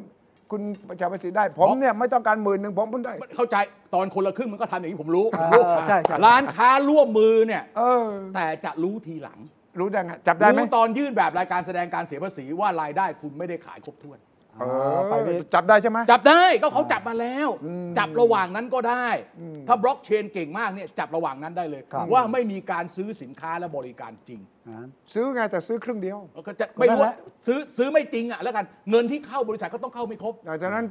[0.51, 0.63] คุณ
[1.01, 3.57] จ่ายภาษีได้ ผมเนี่ยไม่ต้องการหมื่นหนึ่งผมผมได้ เข้าใจ
[3.95, 9.39] ตอนคนละครึ่งมันก็ทำอย่างนี้ผมรู้เออรู้ใช่ใช่ ร้านค้าร่วมมือเนี่ย เออ แต่จะรู้ทีหลัง
[9.79, 14.19] รู้ได้ไงจับได้ไหมรู้ตอนยื่นแบบรายการแสดงการเสียภาษีว่ารายได้คุณไม่ได้ขายครบถ้วน
[14.61, 14.65] เอ
[15.09, 19.09] ไปอนี่จับได้ใช่ไหม จับได้ก็เขาจับมาแล้ว อืมจับระหว่างนั้นก็ได้
[19.41, 30.85] อืมถ้าบล็อกเชนเก่งมากเนี่ยจับระหว่างนั้นได้เลย ครับ ว่าไม่มีการซื้อสินค้าและบริการจริงอ่าซื้อไงแต่ซื้อครึ่งเดียวก็จะไม่รู้ก็นั่นแหว่าละซื้อซื้อไม่จริงอะแล้วกันเงินที่เข้าบริษัทก็ต้องเข้าไม่ครบ หลังจากนั้น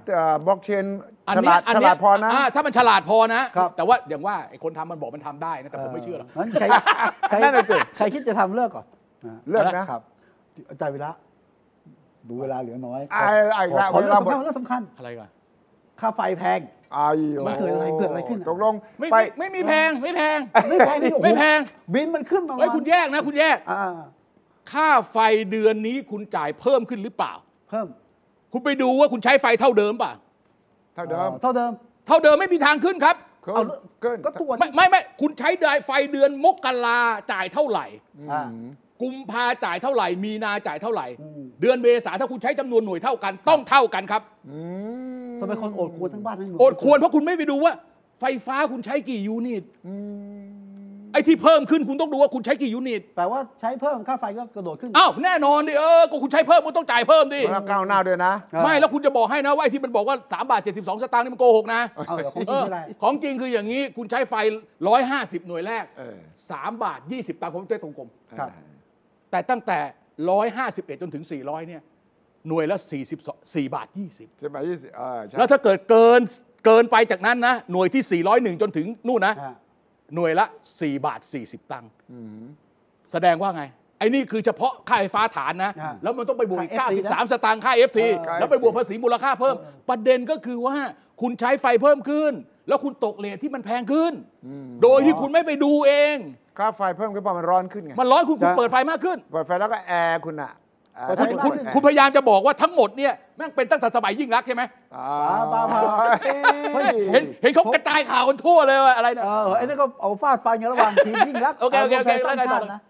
[0.45, 0.85] บล็อกเชน
[1.27, 3.41] อันฉเนี้ลายดอันฉเนี้ลายดพอนะาถ้ามันฉลาดพอนะ
[3.77, 6.65] แต่ว่าอย่างว่าไอ้คนทำมันบอกมันทำได้นะแต่ผมไม่เชื่อหรอก งั้นใคร
[7.29, 8.85] ใครนั่นน่ะสิ ใครคิดจะทำเลิกก่อน
[9.25, 10.01] อ่าเลิกนะ ครับ
[10.69, 11.11] อาจารย์วิระ
[12.29, 13.23] ดูเวลาเหลือน้อยไอ้
[13.53, 15.29] ไอ้ขอละขอเวเรื่อลางหมดสำคัญเรื่องสำคัญอะไรกัน
[15.99, 16.59] ค่าไฟแพง
[16.93, 17.07] ไอ้
[17.45, 21.59] มันเกิดอะไรเกิดอะไรขึ้นอะตกลงไม่ไปไม่ไม่มีแพงไม่แพง ไม่แพงนี่โอ้โหไม่แพง
[21.93, 23.85] บินมันขึ้นมาเฮ้ยคุณแยกนะ คุณแยกอ่า
[24.71, 25.17] ค่าไฟ
[25.51, 27.33] เดือนนี้คุณจ่ายเพิ่มขึ้นหรือเปล่า
[27.69, 27.87] เพิ่ม
[28.53, 30.11] คุณไปดูว่าคุณใช้ไฟเท่าเดิมป่ะ
[30.95, 31.71] เท่าเดิม เท่าเดิม
[32.07, 33.65] เท่าเดิมไม่มีทางขึ้นครับเกิเอาน
[34.01, 35.49] เกินก็ตัวไม่ไม่ไม่คุณใช้
[35.85, 36.99] ไฟเดือนมกรา
[37.31, 37.85] จ่ายเท่าไหร่
[38.31, 38.43] อ่า
[39.01, 44.59] กุมภาจ่ายเท่าไหร่ มีนาจ่ายเท่าไหร่อืมเดือนเมษาถ้าคุณใช้จำนวนหน่วยเท่ากัน ต้องเท่ากันครับอื
[45.29, 47.73] มทำไมคนโอดควรทั้งบ้านทั้งเมืงโอดควรเพราะคุณไม่ไปดูว่า
[48.19, 49.95] ไฟฟ้าคุณใช้กี่ยูนิตอื
[50.35, 50.43] ม
[51.13, 64.33] ไอ้ที่เพิ่มขึ้นคุณต้องดูว่าคุณใช้กี่ยูนิตแปลว่าใช้เพิ่มค่าไฟก็กระโดดขึ้น อ้าวแน่นอนดิเออก็คุณใช้เพิ่มก็ต้องจ่ายเพิ่มดิแล้วก้าวหน้าด้วยนะอ่าไม่แล้วคุณจะบอกให้นะว่าไอ้ที่มันบอกว่า3บาท72 สตางค์นี่มันโกหกนะเอาเดี๋ยวของจเอริงอที่ไรของจริงคืออย่างนี้คุณใช้ไฟ
[64.91, 66.17] 150 หน่วยแรก เออ
[66.51, 68.49] 3 บาท 20ตังค์ผมใช้ตรงกลมครับ
[69.31, 69.79] แต่ตั้งแต่
[70.45, 71.81] 151 จนถึง 400 เนี่ย
[72.47, 72.77] หน่วยละ
[73.17, 76.21] 42 4บาท 20 ใช่ไหมยี่สิบเออใช่แล้วถ้าเกิดเกิน
[76.65, 78.23] เกินไปจากนั้นนะ หน่วยที่
[78.55, 79.55] 401 จนถึงนู่นนะ อ่า
[80.15, 82.45] หน่วยละ 4 บาท 40 ตังค์อืม
[83.11, 83.63] แสดงว่าไง
[83.99, 89.55] ไอ้นี่คือเฉพาะค่าไฟฟ้าฐานนะ อ่าแล้วมันต้องไปบวกอีกค่า FT นะ93 สตางค์ค่า FT เออ แล้วไปบวกภาษีมูลค่าเพิ่ม
[89.89, 90.77] ประเด็นก็คือว่า
[91.21, 92.33] คุณใช้ไฟเพิ่มขึ้น
[92.67, 94.13] แล้วคุณตกเลทที่มันแพงขึ้น
[94.83, 96.15] โดยที่คุณไม่ไปดูเอง
[96.57, 100.51] ค่าไฟเพิ่มขึ้นเพราะมันร้อนขึ้นไงมันร้อนคุณคุณเปิดไฟมากขึ้นเปิดไฟแล้วก็แอร์คุณอะ
[100.95, 104.63] แอร์เปิดไฟคุณมากคุณขึ้นคุณพยายามจะบอกว่าทั้งหมดเนี่ยแม่งเป็นตั้งแต่สมัยยิ่งรักษณ์ใช่ไหม
[104.95, 105.07] อ่า
[105.49, 105.81] เปล่าเปล่า
[106.73, 112.81] เฮ้ยเห็นเห็นเขากระจายข่าวกันทั่วเลยว่าอะไรนะ เออไอ้นี่ก็เอาฟาดฟันกันระหว่างทีมยิ่งรักษณ์โอเคโอเคโอเคารวมไทยสร้างแล้วไงต่อชาตินะ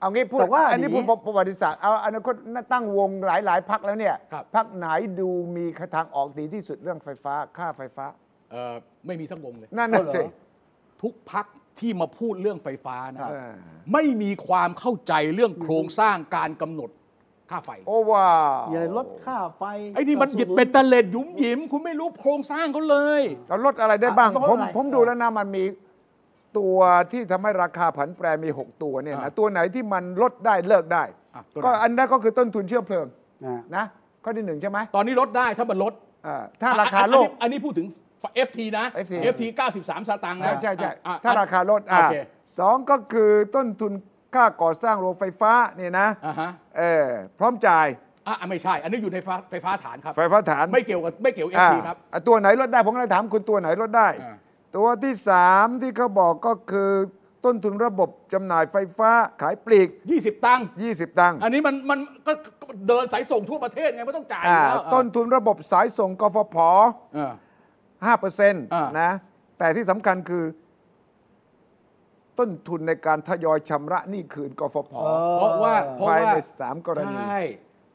[0.00, 2.34] เอางี้พูดแต่ว่าอันนี้อย่างนี้ พูดประวัติศาสตร์เอาอนาคต
[2.72, 4.86] ตั้งวงหลายหลายๆพักแล้วเนี่ยครับ พักไหน
[5.20, 5.64] ดูมี
[5.96, 8.06] ทางออกดีที่สุดเรื่องไฟฟ้าค่าไฟฟ้า
[8.52, 8.74] เออ
[9.06, 10.22] ไม่มีสักวงเลย นั่นน่ะสิ
[11.02, 11.46] ทุกพัก
[11.80, 13.52] ที่มาพูดเรื่องไฟฟ้านะเออ
[13.92, 16.90] ไม่มีความเข้าใจเรื่องโครงสร้างการกำหนด
[17.50, 19.62] ค่าไฟ โอ้ว้าวอย่าลดค่าไฟ
[19.94, 25.64] ไอ้นี่มันหยิบเป็นตะเล็ดหยุมหยิม คุณไม่รู้โครงสร้างเขาเลยเราลดอะไรได้บ้างอะลดผมอะไร ผมดูแล้วนะมันมี
[26.58, 26.76] ตัว
[27.12, 33.06] ที่ทำให้ราคาผันแปรมี 6 ตัวเนี่ยนะอะตัวไหนที่มันลดได้เลิกได้ อะตัวไหน ก็อันนั้นก็คือต้นทุนเชื้อเพลิง
[33.44, 33.84] อ่านะ
[34.24, 35.94] ข้อที่หนึ่งใช่ไหมตอนนี้ลดได้ถ้ามันลด
[36.26, 37.86] อ่าถ้าราคาโลก อันนี้อันนี้พูดถึง
[38.46, 39.42] FT นะ FT FT
[39.74, 42.16] 93 สตางค์นะใช่ใช่ใช่อะถ้าราคาลดอ่าโอเค
[42.58, 43.92] สองก็คือต้นทุน
[44.34, 47.06] ค่าก่อสร้างโรงไฟฟ้าเนี่ยนะอ่าฮะเออ
[47.38, 47.86] พร้อมจ่าย
[48.26, 54.36] อะไม่ใช่ อันนี้อยู่ในไฟไฟฟ้าฐานครับ ไฟฟ้าฐานไม่เกี่ยวกับไม่เกี่ยวเอฟอ่าทีครับอะตัวไหนลดได้ผมกำลังถามคุณตัวไหนลดได้อ่า
[54.76, 56.90] ตัวที่สามที่เขาบอกก็คือ
[57.44, 59.10] ต้นทุนระบบจำหน่ายไฟฟ้า
[59.42, 66.56] ขายปลีก 20 ตังค์20 ตังค์ อันนี้มันมันก็ก็เดินสายส่งทั่วประเทศไงไม่ต้องจ่ายอ่าอยู่แล้วต้นทุนระบบสายส่งกฟผ
[68.02, 69.10] อ่าห้าเปอร์เซ็นต์อ่านนะ
[69.58, 70.44] แต่ที่สำคัญคือ
[72.38, 74.92] ต้นทุนในการทยอยชำระหนี้คืนกฟผ
[75.36, 77.40] เพราะว่าเพราะภายว่าในสามกรณีใช่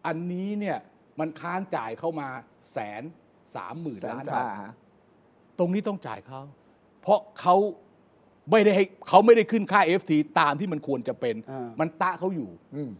[0.08, 0.78] อันนี้เนี่ย
[1.20, 2.28] มันค้างจ่ายเข้ามา
[2.74, 3.04] แสน
[3.56, 4.66] สามหมื่นแสนล้านสาบามท
[5.60, 6.42] ตรงนี้ต้องจ่ายเขา
[7.02, 7.56] เพราะเขา
[8.52, 12.92] ไม่ได้ให้เขาไม่ได้ขึ้นค่า FT ตามที่มันควรจะเป็นอ่ามัมันตะเขาอยู่อืม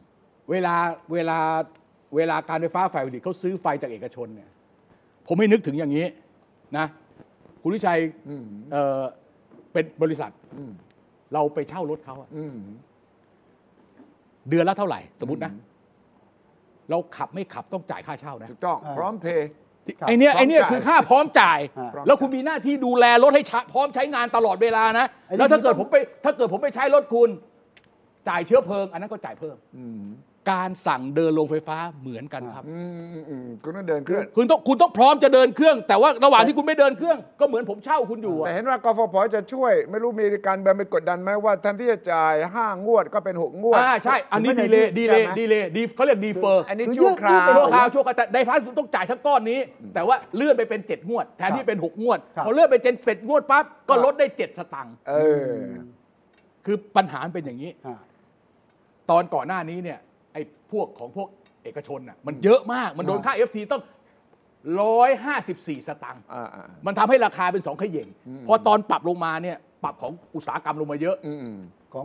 [0.52, 0.76] เวลา
[1.14, 1.40] เวลา
[2.16, 4.50] เวลาการไฟฟ้าฝ่ายผลิตเขาซื้อไฟจากเอกชนเนี่ย
[5.28, 6.06] ผมไม่นึกถึงอย่างนี้
[6.78, 6.86] นะ
[7.62, 8.00] คุณวิชัย
[8.30, 9.02] อืมเอ่อ
[9.74, 10.72] เป็นบริษัทอืม
[11.34, 12.56] เราไปเช่ารถเขาอะอืม
[14.50, 15.52] เดือนละเท่าไหร่ สมมตินะ
[16.90, 19.48] เราขับไม่ขับต้องจ่ายค่าเช่านะถูกต้องอ่าพร้อมเพย์
[20.00, 27.30] ครับไอเนี้ยพร้อมไอเนี้ยจ่ายคือค่าพร้อมจ่ายอ่าแล้วคุณมีหน้าที่ดูแลรถให้ใช้พร้อมใช้งานตลอดเวลานะไอ้นี่แล้วถ้าเกิดต้ผองมไป ถ้าเกิดผมไปใช้รถคุณ
[28.30, 30.04] จ่ายเชื้อเพลิง อันนั้นก็จ่ายเพิ่มอืม
[30.52, 49.60] การสั่งเดินลงไฟฟ้าเหมือนกันครับอืมอืมอืมคุณต้องเดินเครื่องคุณต้องคุณต้องพร้อมจะเดินเครื่อง แต่ว่าระหว่างที่คุณไม่เดินเครื่อง ก็เหมือนผมเช่าคุณอยู่อะแต่เห็นว่ากฟผจะช่วย ไม่รู้มีการเมืองไปกดดันไหมว่าแทนที่จะจ่ายห้างวดก็เป็นหกงวดอ่าใช่ อันนี้ไม่ดีได้เลยดีเลยใช่ไหมดีเลยดีเขาเรียกดีเฟอร์อันนี้คือชั่วคราวยืดชั่วคราวชั่วคราวแต่ไดฟ้าคุณต้องจ่ายทั้งก้อนนี้
[49.94, 55.14] แต่ว่าเลื่อนไปเป็นเจ็ดงวด แทนที่เป็นหกงวดครับพอเลื่อนไปเป็นเป็ดงวดปั๊บก็ลดได้เจ็ดสตังค์เอ
[55.48, 55.52] อ
[56.66, 57.96] คือปัญหาเป็นอย่างนี้อ่า
[59.12, 60.00] ตอนก่อนหน้านี้เนี่ย
[60.34, 61.28] ไอ้พวกของพวก
[61.64, 63.82] เอกชนน่ะมันเยอะมากมันโดนค่า FT ต้อง
[65.04, 68.08] 154 สตางค์อ่าอ่ามันทำให้ราคาเป็นสองเขย่ง
[68.48, 71.60] พอตอนปรับลงมาเนี่ยปรับของอุตสาหกรรมลงมาเยอะอืมอืม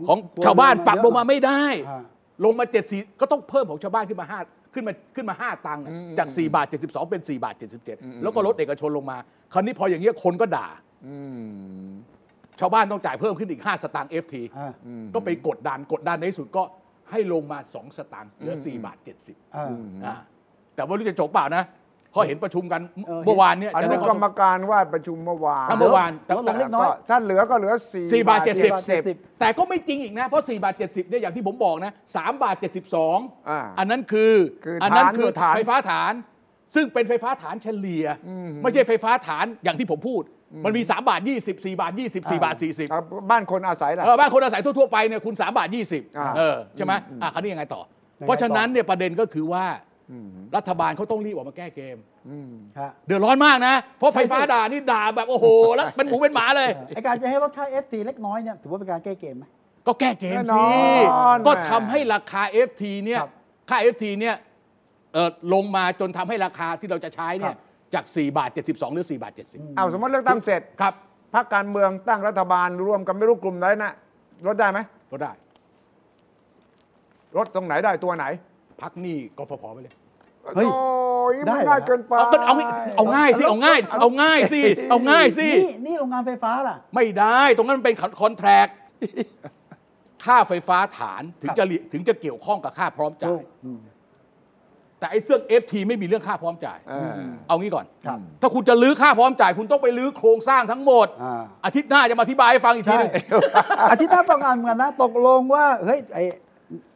[0.07, 2.03] ของชาวบ้านปรับลงมาไม่ได้อ่า
[2.45, 7.55] ลงมา7 4ก็ต้องเพิ่มของชาวบ้านขึ้นมา5ขึ้นมาขึ้นมา5ตังค์อะจาก 4 บาท 72 เป็น 4 บาท
[7.89, 9.17] 77 แล้วก็ลดเอกชนลงมา
[9.53, 10.67] คราวนี้พออย่างเงี้ยคนก็ด่า
[11.07, 11.15] อื
[11.87, 11.89] ม
[12.59, 16.63] ชาวบ้านต้องจ่ายเพิ่มขึ้นอีก 5 สตางค์ FT อ่าอืมก็ไปกดดันกดดันในที่สุดก็
[17.11, 19.67] ให้ลงมา 2 สตางค์เหลือ4บาท 70อ่า
[20.05, 20.15] อ่า
[20.75, 21.63] แต่ว่ารู้จะจบเปล่านะ
[22.11, 28.73] เพราะเห็นประชุมกันเออ เมื่อวานเนี่ยอจะนุได้กข้อรรมการว่าประชุมเมื่อวานเมื่อวาน แต่ลดลงเล็กน้อย ก็ถ้าเหลือก็เหลือสี่สี่บาทเจ็ดสิบ
[29.05, 32.55] 70 แต่ก็ไม่จริงอีกนะ เพราะ4บาท70เนี่ยอย่างที่ผมบอกนะ3บาท
[33.03, 34.33] 72 อ่า อันนั้นคือ
[34.65, 36.13] คืออันนั้นฐานคือฐานไฟฟ้าฐาน
[36.75, 38.05] ซึ่งเป็นไฟฟ้าฐานเฉลี่ย
[38.61, 40.23] ไม่ใช่ไฟฟ้าฐานอย่างที่ผมพูด
[40.65, 47.81] มันมี 3 บาท 20 4 บาท 20 4 บาท 40อะบ้านคนอาศัยล่ะเออบ้านคนอาศัยทั่วๆไปเนี่ยคุณ 3 บาทอ่า20เออใช่ไหมอะคราวนี้ยังไงต่อ
[48.19, 49.65] เพราะฉะนั้นเนี่ยประเด็นก็คือว่า
[50.55, 51.97] รัฐบาลเขาต้องรีบออกมาแก้เกม
[52.79, 55.45] ฮะเดือดร้อนมากนะ เพราะไฟฟ้าด่านี่ด่าแบบโอ้โห
[55.75, 59.45] แล้วเป็นหมูเป็นหมาเลยไอการจะให้ลดค่า FT เล็กน้อยเนี่ยถือว่าเป็นการแก้เกมไหม
[59.87, 60.61] ก็แก้เกมแน่นสิ
[61.27, 63.31] อนก็แหมทำให้ราคา FT เนี่ยครับ
[63.69, 64.35] ค่า FT เนี่ย
[65.13, 67.55] เอ่อลงมาจนทำให้ราคาที่เราจะใช้เนี่ย
[67.93, 70.93] จาก 4 บาท 72 หรือ 4 บาท 70 เอาสมมติเลือกตั้งเสร็จครับ
[71.33, 73.91] พรรคการเมืองตั้งรัฐบาลรวมกันไม่รู้กลุ่มไหนนะ
[74.47, 74.79] ลดได้ไหม
[75.11, 75.31] ก็ได้
[77.37, 78.25] ลดตรงไหนได้ตัวไหน
[78.81, 79.95] พักหนี้กฟผไปเลย
[80.55, 80.83] เฮ้ย โอ้
[81.31, 88.67] ยได้มันเหรอ ง่ายเกินไปเอาก็เอาง่ายเอาง่ายสิเอาง่าย เอาง่ายสิเอาง่ายสิ นี่นี่โรงงานไฟฟ้าล่ะ ไม่ได้ตรงนั้นมันเป็นคอนแทรค
[90.25, 93.79] ค่าไฟฟ้าฐานถึงครับจะเรียถึงจะเกี่ยวข้องกับค่าพร้อมจ่ายอืม
[94.99, 97.13] แต่ไอ้เสื้อ FT ไม่มีเรื่องค่าพร้อมจ่ายอ่า
[97.47, 103.11] เอางี้ก่อนครับถ้าคุณจะลื้อค่าพร้อมจ่าย คุณต้องไปลื้อโครงสร้างทั้งหมดอ่าอาทิตย์หน้าจะมาอธิบายให้ฟังอีกทีหนึง
[103.91, 106.23] อาทิตย์หน้าต้องการเหมือนกันนะ ตกลงว่า เฮ้ยไอ้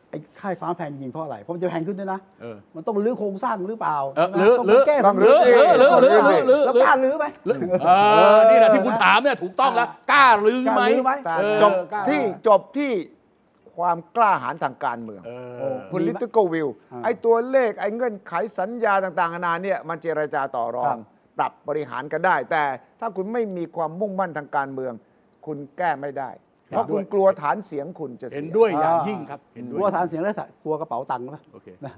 [0.09, 7.25] ไอ้ค่าไฟฟ้าแพงจริงเพราะอะไร เพราะมันจะแพงขึ้นด้วยนะเออมันต้องรื้อโครงสร้างหรือเปล่าเออใช่ไหมรื้อต้องรื้อไปแก้ต้องสำรื้นึอกลื้อลื้อลื้อลื้อลื้อแล้วกล้ารื้อไหม
[7.83, 7.89] เอ
[8.35, 12.91] อนี่แหละที่คุณถามเนี่ยถูกต้องแล้ว กล้าลื้อกล้าไหมลื้อไหมเออจบกล้าที่จบที่
[13.77, 20.99] ความกล้าหาญทางการเมืองเอโอ้อ political will อ่าไอ้ตัวเลขไอ้เงื่อนไขสัญญาต่างๆนานาเนี่ยมันเจรจาต่อรอครัง บ
[21.37, 22.63] ปรับบริหารกันได้ แต่
[22.99, 24.93] ถ้าคุณไม่มีความมุ่งมั่นทางการเมือง
[25.45, 26.29] คุณแก้ไม่ได้
[26.67, 31.93] เพราะคุณกลัวฐานเสียงคุณจะเสียเห็นด้วยอย่างยิ่งครับเห็นด้กวยลัวฐานเสียงแล้วกลัวกระเป๋าตังค์ไหมโอเค นะ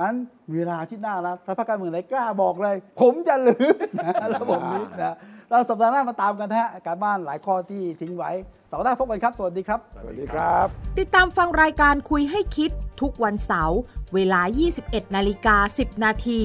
[0.00, 0.14] งั้น
[0.52, 3.66] เวลาที่หน้าแล้วถ้าพรรคการเมืองไหนกล้าบอกเลย ผมจะลือ
[4.04, 5.14] นะระบบนี้นะ
[5.50, 8.30] เราสัปดาห์หน้ามาตามกันนะฮะการบ้านหลายข้อที่ทิ้งไว้
[8.70, 10.66] เสาร์หน้าพบกันครับ สวัสดีครับ สวัสดีครับ
[10.98, 13.78] ติดตามฟังรายการคุยให้คิดทุกวันเสาร์
[14.14, 14.40] เวลา
[14.78, 16.42] 21 นาฬิกา 10 นาที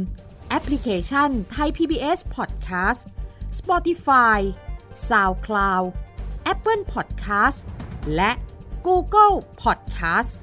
[0.50, 3.02] แอปพลิเคชัน Thai PBS Podcast
[3.60, 4.40] Spotify
[5.10, 5.86] SoundCloud
[6.54, 7.58] Apple Podcast
[8.16, 8.32] และ
[8.88, 10.34] Google Podcast